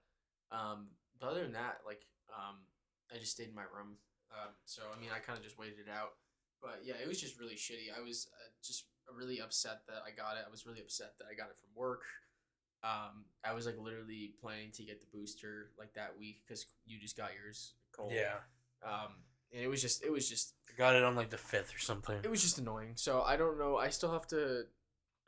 [0.50, 0.88] Um,
[1.20, 2.66] but other than that, like, um,
[3.12, 3.96] I just stayed in my room.
[4.32, 6.18] Um, so I mean, I kind of just waited it out.
[6.60, 7.90] But yeah, it was just really shitty.
[7.94, 10.44] I was uh, just really upset that I got it.
[10.46, 12.02] I was really upset that I got it from work.
[12.82, 16.98] Um, I was like literally planning to get the booster like that week because you
[16.98, 17.74] just got yours.
[17.94, 18.12] cold.
[18.12, 18.42] yeah,
[18.82, 21.74] Um, and it was just, it was just I got it on like the fifth
[21.74, 22.16] or something.
[22.22, 22.92] it was just annoying.
[22.96, 23.76] So I don't know.
[23.76, 24.64] I still have to.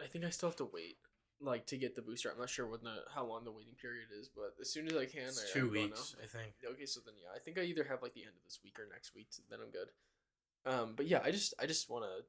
[0.03, 0.97] I think I still have to wait,
[1.41, 2.31] like to get the booster.
[2.31, 4.97] I'm not sure what the how long the waiting period is, but as soon as
[4.97, 6.55] I can, It's I, two going weeks, I think.
[6.73, 8.79] Okay, so then yeah, I think I either have like the end of this week
[8.79, 9.29] or next week.
[9.51, 9.91] Then I'm good.
[10.67, 12.25] Um, but yeah, I just I just want to.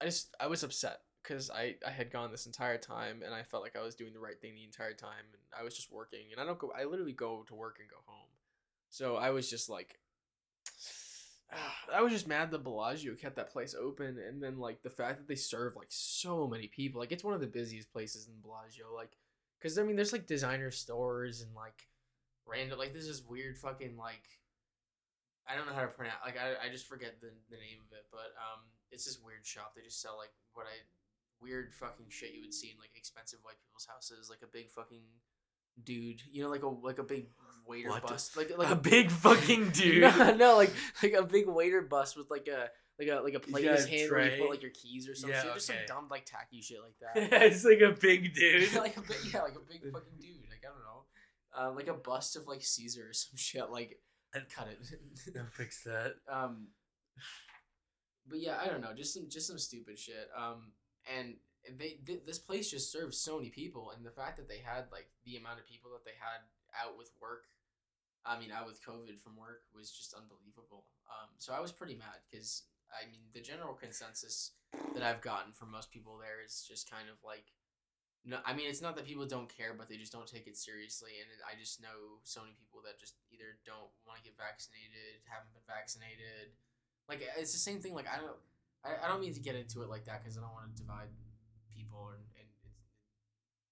[0.00, 3.42] I just I was upset because I I had gone this entire time and I
[3.42, 5.92] felt like I was doing the right thing the entire time and I was just
[5.92, 8.28] working and I don't go I literally go to work and go home,
[8.90, 9.98] so I was just like
[11.94, 15.18] I was just mad that Bellagio kept that place open, and then like the fact
[15.18, 17.00] that they serve like so many people.
[17.00, 18.86] Like it's one of the busiest places in Bellagio.
[18.94, 19.16] Like,
[19.62, 21.88] cause I mean, there's like designer stores and like
[22.46, 24.26] random like this is weird fucking like
[25.46, 27.90] I don't know how to pronounce like I, I just forget the, the name of
[27.94, 29.74] it, but um it's this weird shop.
[29.74, 30.84] They just sell like what I
[31.40, 34.70] weird fucking shit you would see in like expensive white people's houses, like a big
[34.70, 35.02] fucking
[35.82, 37.28] dude, you know, like a like a big
[37.66, 38.06] waiter What?
[38.06, 40.02] bust, like like a big fucking dude.
[40.02, 43.40] no, no, like like a big waiter bus with like a like a like a
[43.40, 45.54] plate in his hand where you put like your keys or some Yeah, shit.
[45.54, 47.42] Just some dumb like tacky shit like that.
[47.42, 48.72] it's like a big dude.
[48.74, 50.48] like a big, yeah, like a big fucking dude.
[50.50, 51.04] Like I don't know,
[51.70, 53.70] uh, like a bust of like Caesar or some shit.
[53.70, 53.98] Like
[54.34, 54.78] And- cut it.
[55.56, 56.14] Fix that.
[56.30, 56.68] um,
[58.28, 60.28] but yeah, I don't know, just some just some stupid shit.
[60.36, 60.72] Um,
[61.18, 61.34] and
[61.70, 64.90] they th- this place just serves so many people, and the fact that they had
[64.90, 66.42] like the amount of people that they had
[66.74, 67.46] out with work,
[68.26, 70.86] I mean, out with COVID from work was just unbelievable.
[71.06, 74.52] Um, so I was pretty mad because I mean the general consensus
[74.94, 77.54] that I've gotten from most people there is just kind of like.
[78.22, 80.54] No, I mean it's not that people don't care, but they just don't take it
[80.54, 84.38] seriously, and I just know so many people that just either don't want to get
[84.38, 86.54] vaccinated, haven't been vaccinated,
[87.08, 87.94] like it's the same thing.
[87.94, 88.38] Like I don't,
[88.86, 90.78] I, I don't mean to get into it like that because I don't want to
[90.78, 91.10] divide
[91.82, 92.48] people and, and,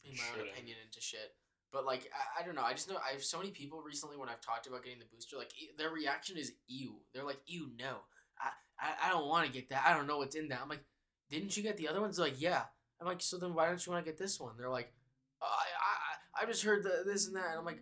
[0.05, 0.53] and in my own Shouldn't.
[0.53, 1.35] opinion into shit.
[1.73, 2.66] But like I, I don't know.
[2.66, 5.07] I just know I have so many people recently when I've talked about getting the
[5.07, 6.96] booster, like e- their reaction is ew.
[7.14, 8.03] They're like ew no.
[8.38, 9.85] I I, I don't want to get that.
[9.87, 10.61] I don't know what's in that.
[10.62, 10.83] I'm like,
[11.31, 12.16] didn't you get the other ones?
[12.16, 12.64] They're like yeah.
[13.01, 14.57] I'm like so then why don't you want to get this one?
[14.59, 14.92] They're like,
[15.40, 17.51] oh, I I I just heard the, this and that.
[17.51, 17.81] And I'm like,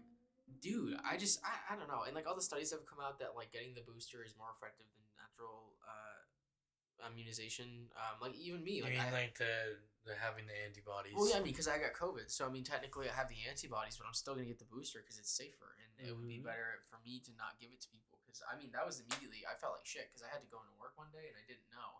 [0.60, 2.02] dude, I just I, I don't know.
[2.06, 4.48] And like all the studies have come out that like getting the booster is more
[4.54, 7.88] effective than natural uh immunization.
[7.96, 11.14] Um, like even me, like mean I, like the the having the antibodies?
[11.16, 13.38] well, yeah, I mean, because I got COVID, so I mean, technically, I have the
[13.48, 16.38] antibodies, but I'm still gonna get the booster because it's safer, and it would be
[16.38, 16.44] Mhm.
[16.48, 18.18] better for me to not give it to people.
[18.24, 20.60] Because I mean, that was immediately I felt like shit because I had to go
[20.62, 21.90] into work one day and I didn't know,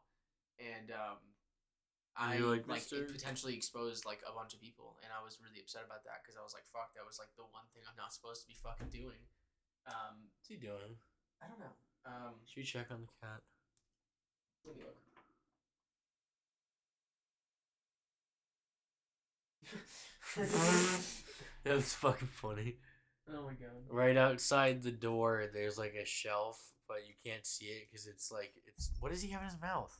[0.59, 1.19] and um,
[2.17, 5.61] I like, like, it potentially exposed like a bunch of people, and I was really
[5.61, 7.97] upset about that because I was like, fuck, that was like the one thing I'm
[7.97, 9.23] not supposed to be fucking doing.
[9.87, 10.99] Um, What's he doing?
[11.41, 11.77] I don't know.
[12.05, 13.43] Um, Should we check on the cat?
[14.65, 14.97] let me look.
[21.65, 22.77] That's fucking funny.
[23.29, 23.71] oh my god.
[23.91, 28.31] Right outside the door, there's like a shelf, but you can't see it because it's
[28.31, 28.91] like it's.
[29.01, 29.99] What does he have in his mouth?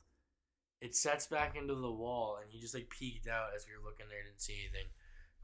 [0.81, 3.89] It sets back into the wall, and he just like peeked out as we were
[3.89, 4.23] looking there.
[4.23, 4.89] Didn't see anything.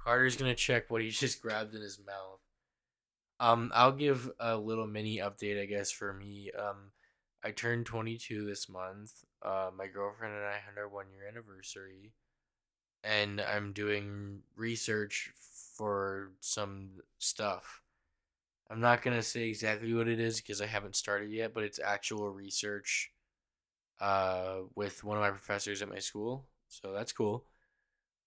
[0.01, 2.39] Carter's gonna check what he just grabbed in his mouth.
[3.39, 6.51] Um, I'll give a little mini update, I guess, for me.
[6.57, 6.91] Um,
[7.43, 9.11] I turned 22 this month.
[9.43, 12.13] Uh, my girlfriend and I had our one year anniversary,
[13.05, 15.31] and I'm doing research
[15.77, 16.89] for some
[17.19, 17.81] stuff.
[18.69, 21.79] I'm not gonna say exactly what it is because I haven't started yet, but it's
[21.79, 23.11] actual research
[24.01, 26.45] uh with one of my professors at my school.
[26.69, 27.45] So that's cool.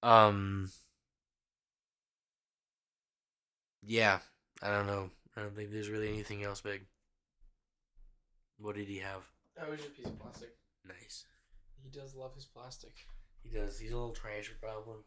[0.03, 0.71] Um
[3.87, 4.21] Yeah,
[4.63, 5.11] I don't know.
[5.37, 6.83] I don't think there's really anything else big.
[8.59, 9.23] What did he have?
[9.57, 10.57] That was just a piece of plastic.
[10.85, 11.25] Nice.
[11.83, 12.93] He does love his plastic.
[13.43, 13.79] He does.
[13.79, 15.05] He's a little trash problem.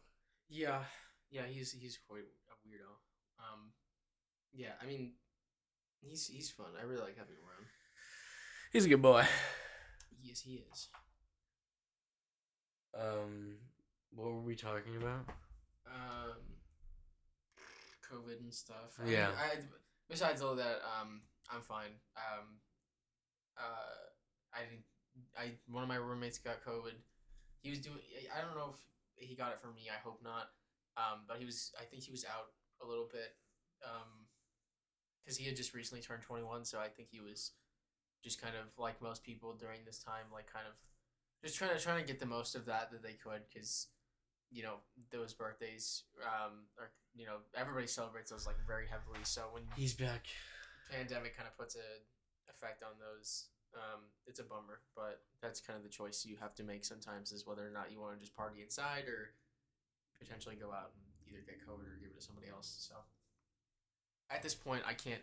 [0.48, 0.82] Yeah,
[1.30, 2.90] yeah, he's he's quite a weirdo.
[3.38, 3.72] Um,
[4.52, 5.12] yeah, I mean,
[6.00, 6.66] he's he's fun.
[6.78, 7.66] I really like having him around.
[8.72, 9.24] He's a good boy.
[10.22, 10.88] Yes, he is.
[12.98, 13.56] Um,
[14.14, 15.26] what were we talking about?
[15.86, 16.38] Um,
[18.10, 18.98] COVID and stuff.
[19.06, 19.30] Yeah.
[19.38, 19.60] I, I,
[20.08, 21.92] besides all that, um, I'm fine.
[22.16, 22.60] Um,
[23.58, 24.84] uh, I didn't.
[25.36, 26.94] I one of my roommates got COVID.
[27.62, 27.98] He was doing.
[28.34, 28.74] I- don't know
[29.16, 29.88] if he got it from me.
[29.88, 30.50] I hope not.
[30.96, 31.72] Um, but he was.
[31.80, 33.36] I think he was out a little bit.
[33.84, 34.26] Um,
[35.22, 37.52] because he had just recently turned 21, so I think he was
[38.24, 40.74] just kind of like most people during this time, like kind of
[41.44, 43.86] just trying to trying to get the most of that that they could, because
[44.50, 44.76] you know
[45.10, 49.22] those birthdays, um, are you know everybody celebrates those like very heavily.
[49.22, 50.26] So when He's back.
[50.90, 54.80] pandemic kind of puts a effect on those, um, it's a bummer.
[54.96, 57.90] But that's kind of the choice you have to make sometimes is whether or not
[57.90, 59.34] you want to just party inside or
[60.18, 62.88] potentially go out and either get COVID or give it to somebody else.
[62.88, 62.94] So
[64.30, 65.22] at this point, I can't,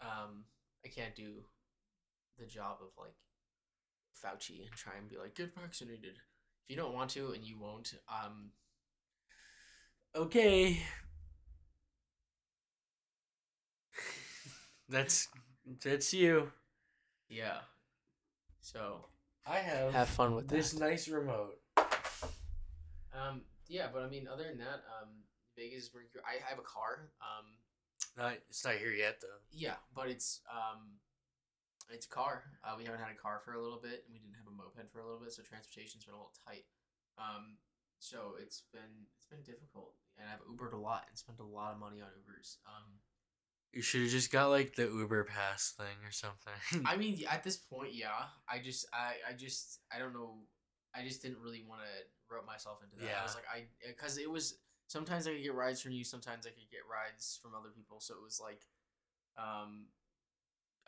[0.00, 0.44] um,
[0.84, 1.44] I can't do
[2.38, 3.14] the job of like
[4.14, 6.16] Fauci and try and be like get vaccinated.
[6.64, 8.52] If you don't want to and you won't, um,
[10.16, 10.80] Okay.
[14.88, 15.28] that's
[15.82, 16.52] that's you.
[17.34, 17.58] Yeah.
[18.60, 19.06] So
[19.46, 20.80] I have have fun with this that.
[20.80, 21.58] nice remote.
[23.12, 25.08] Um, yeah, but I mean, other than that, um,
[25.56, 26.08] Vegas is pretty.
[26.24, 27.10] I have a car.
[27.20, 27.46] Um,
[28.16, 29.40] Not it's not here yet though.
[29.52, 30.98] yeah, but it's um,
[31.92, 32.44] it's a car.
[32.64, 34.54] Uh, we haven't had a car for a little bit, and we didn't have a
[34.54, 36.64] moped for a little bit, so transportation's been a little tight.
[37.18, 37.58] Um,
[37.98, 41.72] so it's been it's been difficult, and I've Ubered a lot and spent a lot
[41.72, 42.58] of money on Ubers.
[42.66, 42.98] Um,
[43.74, 46.86] You should have just got like the Uber Pass thing or something.
[46.86, 48.08] I mean, at this point, yeah.
[48.48, 50.38] I just, I, I just, I don't know.
[50.94, 53.10] I just didn't really want to rope myself into that.
[53.10, 53.20] Yeah.
[53.20, 56.46] I was like, I, because it was sometimes I could get rides from you, sometimes
[56.46, 58.00] I could get rides from other people.
[58.00, 58.62] So it was like,
[59.36, 59.86] um,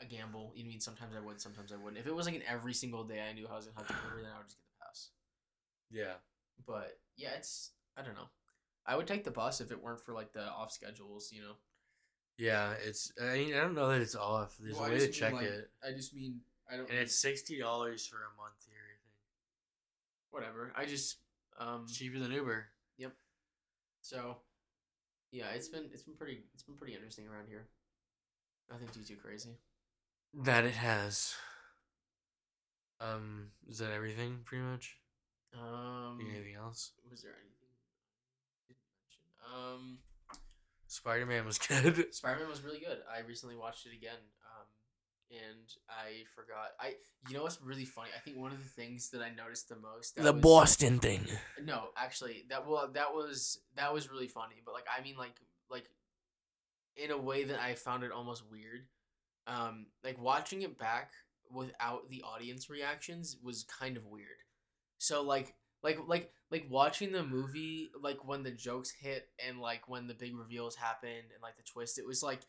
[0.00, 0.52] a gamble.
[0.54, 1.98] You know, I mean, sometimes I would, sometimes I wouldn't.
[1.98, 3.94] If it was like an every single day I knew I was gonna have to
[4.08, 5.10] Uber, then I would just get the pass.
[5.90, 6.14] yeah.
[6.66, 8.28] But yeah, it's, I don't know.
[8.86, 11.30] I would take the bus if it weren't for like the off schedules.
[11.32, 11.56] You know.
[12.38, 14.56] Yeah, it's I mean I don't know that it's off.
[14.60, 15.70] There's Well, a way to check like, it.
[15.86, 16.88] I just mean I don't.
[16.90, 19.14] And it's sixty dollars for a month here, I think.
[20.30, 20.72] whatever.
[20.76, 21.18] I just
[21.58, 21.86] um.
[21.90, 22.66] Cheaper than Uber.
[22.98, 23.12] Yep.
[24.02, 24.36] So,
[25.32, 27.68] yeah, it's been it's been pretty it's been pretty interesting around here.
[28.70, 29.56] Nothing too too crazy.
[30.34, 31.34] That it has.
[33.00, 34.96] Um, is that everything pretty much?
[35.54, 36.92] Um, Anything else?
[37.10, 37.70] was there anything
[38.68, 39.24] didn't mention?
[39.54, 39.98] Um,
[40.96, 42.14] Spider Man was good.
[42.14, 42.98] Spider Man was really good.
[43.14, 44.18] I recently watched it again.
[44.44, 44.66] Um,
[45.30, 46.70] and I forgot.
[46.80, 46.94] I
[47.28, 48.10] you know what's really funny?
[48.16, 50.98] I think one of the things that I noticed the most that the was- Boston
[50.98, 51.26] thing.
[51.62, 54.56] No, actually, that well, that was that was really funny.
[54.64, 55.34] But like, I mean, like,
[55.70, 55.88] like,
[56.96, 58.86] in a way that I found it almost weird.
[59.48, 61.12] Um, like watching it back
[61.52, 64.26] without the audience reactions was kind of weird.
[64.98, 65.54] So like,
[65.86, 70.14] like, like, like watching the movie, like when the jokes hit and like when the
[70.14, 72.40] big reveals happened and like the twist, it was like.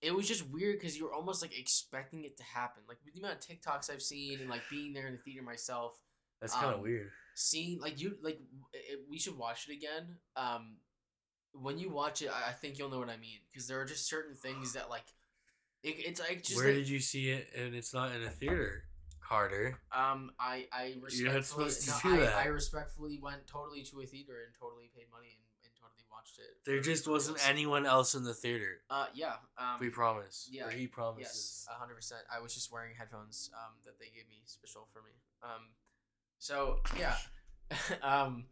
[0.00, 2.84] It was just weird because you were almost like expecting it to happen.
[2.88, 5.42] Like with the amount of TikToks I've seen and like being there in the theater
[5.42, 5.98] myself,
[6.40, 7.10] That's kind of Um, weird.
[7.34, 8.38] seeing like you like
[8.72, 10.04] it, we should watch it again
[10.36, 10.76] um
[11.52, 13.84] when you watch it i, I think you'll know what i mean because there are
[13.84, 15.06] just certain things that like
[15.82, 17.48] it, it's like just Where like, did you see it?
[17.56, 18.84] And it's not in a theater,
[19.28, 19.78] Carter.
[19.92, 22.36] um i i respectfully You're not supposed to no, do I, that.
[22.36, 26.38] I respectfully went totally to a theater and totally paid money and, and totally watched
[26.38, 28.80] it There just wasn't anyone else in the theater.
[28.88, 30.48] uh yeah um We promise.
[30.50, 31.66] yeah, Or he Yes, promises.
[31.70, 32.22] hundred percent.
[32.34, 35.12] I was just wearing headphones um, that they gave me special for me.
[35.42, 35.68] Um,
[36.38, 37.16] so yeah,
[38.02, 38.46] um,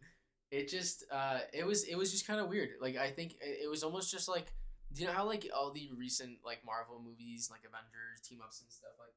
[0.51, 2.71] it just uh, it was it was just kind of weird.
[2.81, 4.53] Like I think it, it was almost just like
[4.93, 8.61] do you know how like all the recent like Marvel movies like Avengers team ups
[8.61, 9.15] and stuff like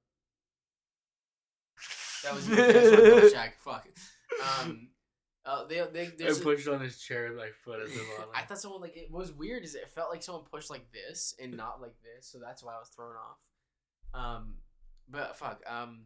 [2.23, 3.59] that was that's what double check.
[3.59, 3.87] Fuck.
[4.61, 4.89] Um,
[5.45, 8.01] uh, they they I there's a- pushed on his chair with my foot at the
[8.17, 8.29] bottom.
[8.35, 9.63] I thought someone like it was weird.
[9.63, 12.73] Is it felt like someone pushed like this and not like this, so that's why
[12.75, 13.39] I was thrown off.
[14.13, 14.55] Um,
[15.09, 15.61] but fuck.
[15.67, 16.05] Um,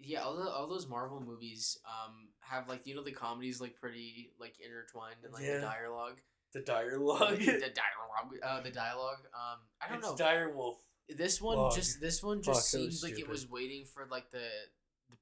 [0.00, 3.76] yeah, all the, all those Marvel movies um have like you know the comedies like
[3.76, 5.56] pretty like intertwined and like Yeah.
[5.56, 6.20] the dialogue,
[6.52, 7.38] the dialogue.
[7.38, 9.20] the dialogue, uh, the dialogue.
[9.34, 10.16] Um, I don't it's know.
[10.16, 10.78] Dire Wolf.
[11.08, 11.74] This one Log.
[11.74, 14.44] just this one just that seemed was like it was waiting for like the, the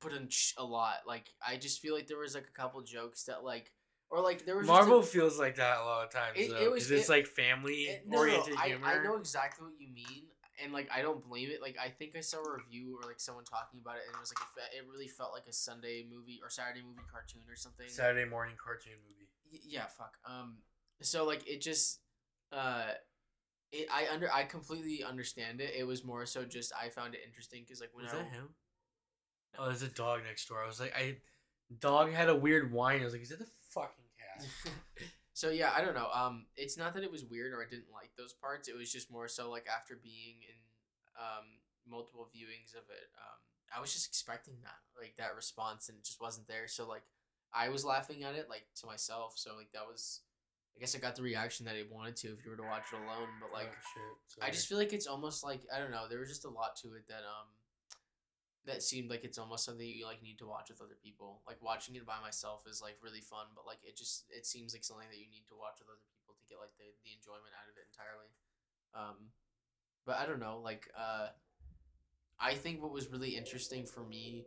[0.01, 0.29] put in
[0.59, 0.97] a lot.
[1.07, 3.73] Like I just feel like there was like a couple jokes that like
[4.11, 6.57] or like there was Marvel like, feels like that a lot of times It- though.
[6.63, 8.87] it was- it's like family It- no, no, oriented I, humor.
[8.87, 10.27] I know exactly what you mean,
[10.63, 11.63] and like I don't blame it.
[11.63, 14.21] Like I think I saw a review or like someone talking about it, and it
[14.21, 17.57] was like it, it really felt like a Sunday movie or Saturday movie cartoon or
[17.57, 17.89] something.
[17.89, 19.29] Saturday morning cartoon movie.
[19.51, 20.19] Y- yeah, fuck.
[20.27, 20.59] Um,
[21.01, 22.01] so like it just,
[22.53, 22.93] uh,
[23.73, 25.75] it I under I completely understand it.
[25.75, 28.29] It was more so just I found it interesting because like when Was I that
[28.31, 28.55] him?
[29.59, 30.63] Oh, there's a dog next door.
[30.63, 31.17] I was like, I
[31.81, 33.01] dog had a weird whine.
[33.01, 34.47] I was like, is that the fucking cat?
[35.33, 36.09] so yeah, I don't know.
[36.13, 38.69] Um, it's not that it was weird or I didn't like those parts.
[38.69, 40.57] It was just more so like after being in
[41.19, 41.47] um
[41.89, 43.41] multiple viewings of it, um,
[43.77, 46.69] I was just expecting that like that response and it just wasn't there.
[46.69, 47.05] So like
[47.53, 49.35] I was laughing at it like to myself.
[49.37, 50.21] So like that was,
[50.77, 52.93] I guess I got the reaction that I wanted to if you were to watch
[52.93, 53.29] it alone.
[53.41, 54.45] But like oh, shit.
[54.45, 56.05] I just feel like it's almost like I don't know.
[56.09, 57.49] There was just a lot to it that um
[58.67, 61.43] that seemed like it's almost something you like need to watch with other people.
[61.47, 64.73] Like watching it by myself is like really fun, but like it just it seems
[64.73, 67.11] like something that you need to watch with other people to get like the the
[67.15, 68.31] enjoyment out of it entirely.
[68.95, 69.33] Um,
[70.07, 70.61] but I don't know.
[70.63, 71.29] Like uh,
[72.41, 74.47] I think what was really interesting for me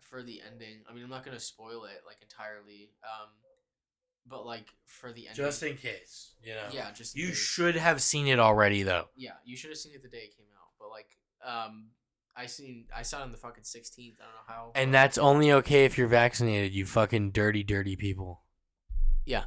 [0.00, 0.84] for the ending.
[0.88, 2.90] I mean, I'm not gonna spoil it like entirely.
[3.04, 3.28] Um,
[4.26, 6.68] but like for the ending, just in case, you know.
[6.70, 9.08] yeah, just You should have seen it already though.
[9.16, 10.68] yeah, you should have seen it the day it came out.
[10.78, 11.08] But like,
[11.44, 11.86] um,
[12.34, 14.16] I seen I saw it on the fucking sixteenth.
[14.20, 14.72] I don't know how.
[14.74, 18.42] And that's only okay if you're vaccinated, you fucking dirty, dirty people.
[19.26, 19.44] Yeah.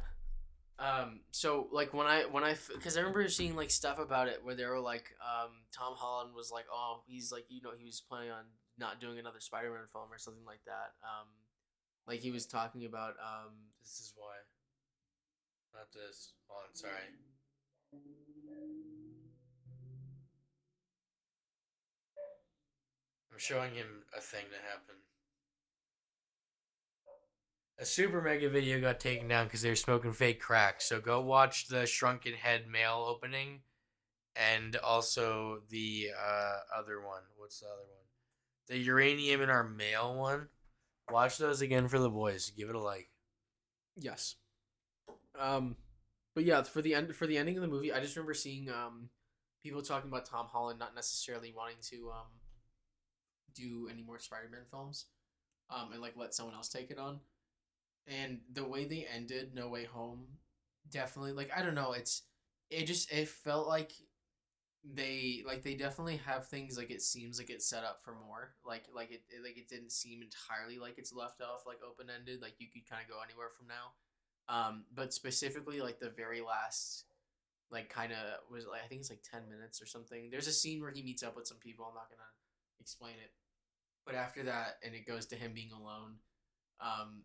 [0.78, 1.20] Um.
[1.32, 4.54] So like when I when I because I remember seeing like stuff about it where
[4.54, 8.00] they were like um Tom Holland was like oh he's like you know he was
[8.00, 8.44] planning on
[8.78, 10.92] not doing another Spider Man film or something like that.
[11.02, 11.28] Um,
[12.06, 14.36] like he was talking about um This is why.
[15.74, 16.32] Not this.
[16.48, 17.02] Hold on, sorry.
[23.36, 24.96] I'm showing him a thing that happened.
[27.78, 30.80] A super mega video got taken down because they were smoking fake crack.
[30.80, 33.60] So go watch the Shrunken Head mail opening,
[34.34, 37.24] and also the uh, other one.
[37.36, 38.06] What's the other one?
[38.68, 40.48] The uranium in our mail one.
[41.10, 42.50] Watch those again for the boys.
[42.56, 43.10] Give it a like.
[43.96, 44.36] Yes.
[45.38, 45.76] Um,
[46.34, 48.70] but yeah, for the end for the ending of the movie, I just remember seeing
[48.70, 49.10] um
[49.62, 52.45] people talking about Tom Holland not necessarily wanting to um
[53.56, 55.06] do any more Spider-Man films,
[55.70, 57.20] um, and like let someone else take it on.
[58.06, 60.26] And the way they ended No Way Home,
[60.90, 62.22] definitely like I don't know, it's
[62.70, 63.92] it just it felt like
[64.94, 68.54] they like they definitely have things like it seems like it's set up for more.
[68.64, 72.06] Like like it, it like it didn't seem entirely like it's left off like open
[72.08, 73.94] ended like you could kind of go anywhere from now.
[74.48, 77.04] Um but specifically like the very last
[77.70, 78.18] like kind of
[78.50, 80.30] was like i think it's like 10 minutes or something.
[80.30, 82.30] There's a scene where he meets up with some people i'm not gonna
[82.80, 83.32] explain it
[84.06, 86.14] but after that and it goes to him being alone
[86.80, 87.22] um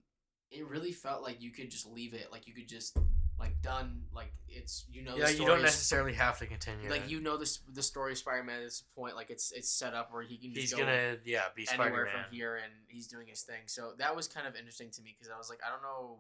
[0.50, 2.98] it really felt like you could just leave it like you could just
[3.42, 4.04] like done.
[4.14, 5.16] Like it's you know.
[5.18, 6.90] yeah, the you don't is- necessarily have to continue.
[6.90, 7.10] like it.
[7.10, 10.22] you know this the story of Spider-Man is point like it's it's set up where
[10.22, 13.42] he can he's go gonna yeah be Spider Man from here and he's doing his
[13.42, 13.66] thing.
[13.66, 16.20] So that was kind of interesting to me because I was like, I don't know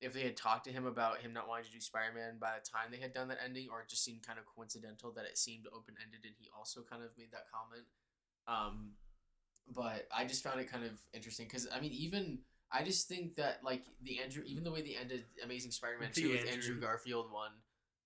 [0.00, 2.66] if they had talked to him about him not wanting to do Spider-Man by the
[2.66, 5.38] time they had done that ending, or it just seemed kind of coincidental that it
[5.38, 7.86] seemed open-ended and he also kind of made that comment.
[8.48, 8.98] Um,
[9.68, 12.38] but I just found it kind of interesting because I mean, even
[12.70, 16.20] I just think that like the Andrew, even the way they ended Amazing Spider-Man The
[16.20, 17.52] two with Andrew- Andrew Garfield one.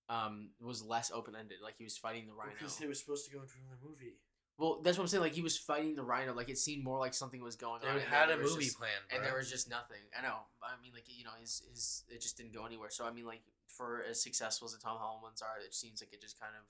[0.09, 1.57] Um, was less open ended.
[1.61, 2.53] Like he was fighting the Rhino.
[2.57, 4.15] Because it was supposed to go into another movie.
[4.57, 5.21] Well, that's what I'm saying.
[5.21, 6.33] Like he was fighting the rhino.
[6.33, 7.95] Like it seemed more like something was going They on.
[7.97, 9.99] and had a there was movie just- plan, and there was just nothing.
[10.17, 10.47] I know.
[10.63, 12.89] I mean, like you know, his his it just didn't go anywhere.
[12.89, 16.01] So I mean, like for as successful as the Tom Holland ones are, it seems
[16.01, 16.63] like it just kind of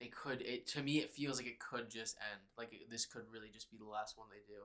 [0.00, 0.42] it could.
[0.42, 2.42] It to me, it feels like it could just end.
[2.58, 4.62] Like it, this could really just be the last one they do.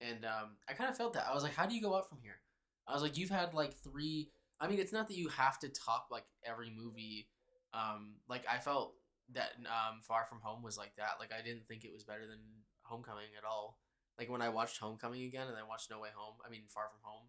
[0.00, 1.26] And um, I kind of felt that.
[1.28, 2.40] I was like, how do you go out from here?
[2.88, 4.30] I was like, you've had like three.
[4.60, 7.28] I mean, it's not that you have to top like every movie.
[7.74, 8.94] Um, like I felt
[9.34, 11.16] that um, Far From Home was like that.
[11.20, 12.40] Like I didn't think it was better than
[12.82, 13.78] Homecoming at all.
[14.18, 16.84] Like when I watched Homecoming again and i watched No Way Home, I mean Far
[16.88, 17.26] From Home,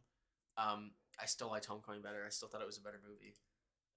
[0.57, 0.91] um,
[1.21, 2.23] I still liked Homecoming better.
[2.25, 3.35] I still thought it was a better movie.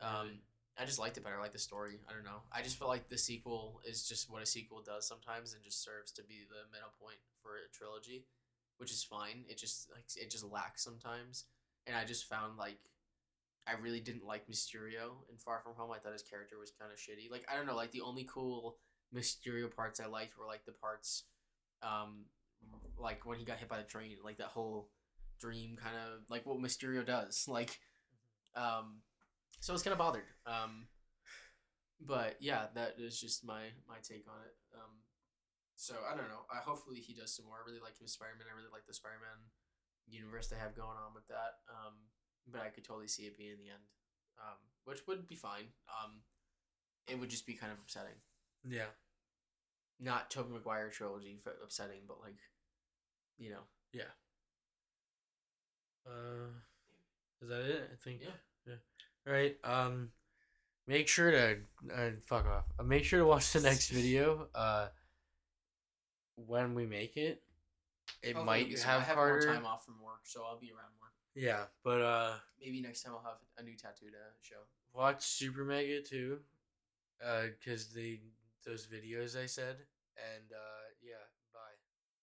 [0.00, 0.40] Um,
[0.78, 1.36] I just liked it better.
[1.36, 2.00] I like the story.
[2.08, 2.42] I don't know.
[2.52, 5.82] I just feel like the sequel is just what a sequel does sometimes and just
[5.82, 8.26] serves to be the middle point for a trilogy,
[8.76, 9.44] which is fine.
[9.48, 11.44] It just like it just lacks sometimes.
[11.86, 12.80] And I just found like
[13.66, 15.90] I really didn't like Mysterio in Far From Home.
[15.90, 17.30] I thought his character was kind of shitty.
[17.30, 18.76] Like I don't know, like the only cool
[19.14, 21.24] Mysterio parts I liked were like the parts,
[21.82, 22.26] um,
[22.98, 24.90] like when he got hit by the train, like that whole
[25.40, 27.46] dream kind of like what Mysterio does.
[27.48, 27.78] Like,
[28.54, 28.98] um,
[29.60, 30.28] so I was kind of bothered.
[30.46, 30.88] Um,
[32.00, 34.54] but yeah, that is just my my take on it.
[34.74, 35.02] Um,
[35.76, 36.44] so I don't know.
[36.52, 37.56] I hopefully he does some more.
[37.60, 38.48] I really like him Spider Man.
[38.50, 39.50] I really like the Spider Man
[40.08, 41.60] universe they have going on with that.
[41.68, 41.94] Um,
[42.46, 43.82] but I could totally see it being in the end,
[44.38, 45.74] um, which would be fine.
[45.90, 46.22] Um,
[47.08, 48.14] it would just be kind of upsetting.
[48.68, 48.92] Yeah.
[49.98, 52.38] Not Tobey Maguire trilogy f- upsetting, but like,
[53.38, 54.12] you know, Yeah.
[56.06, 56.54] Uh,
[57.42, 57.90] is that it?
[57.92, 58.22] I think.
[58.22, 58.38] Yeah.
[59.26, 59.56] Right.
[59.64, 60.10] Um,
[60.86, 61.56] make sure to
[61.94, 62.64] uh, fuck off.
[62.78, 64.48] Uh, make sure to watch the next video.
[64.54, 64.86] Uh,
[66.36, 67.42] when we make it,
[68.22, 69.46] it Hopefully might have I have Carter.
[69.46, 71.10] more time off from work, so I'll be around more.
[71.34, 74.56] Yeah, but uh, Maybe next time I'll have a new tattoo to show.
[74.94, 76.38] watch Super Mega too,
[77.24, 78.20] uh, cause the
[78.64, 79.76] those videos I said,
[80.16, 80.85] and uh.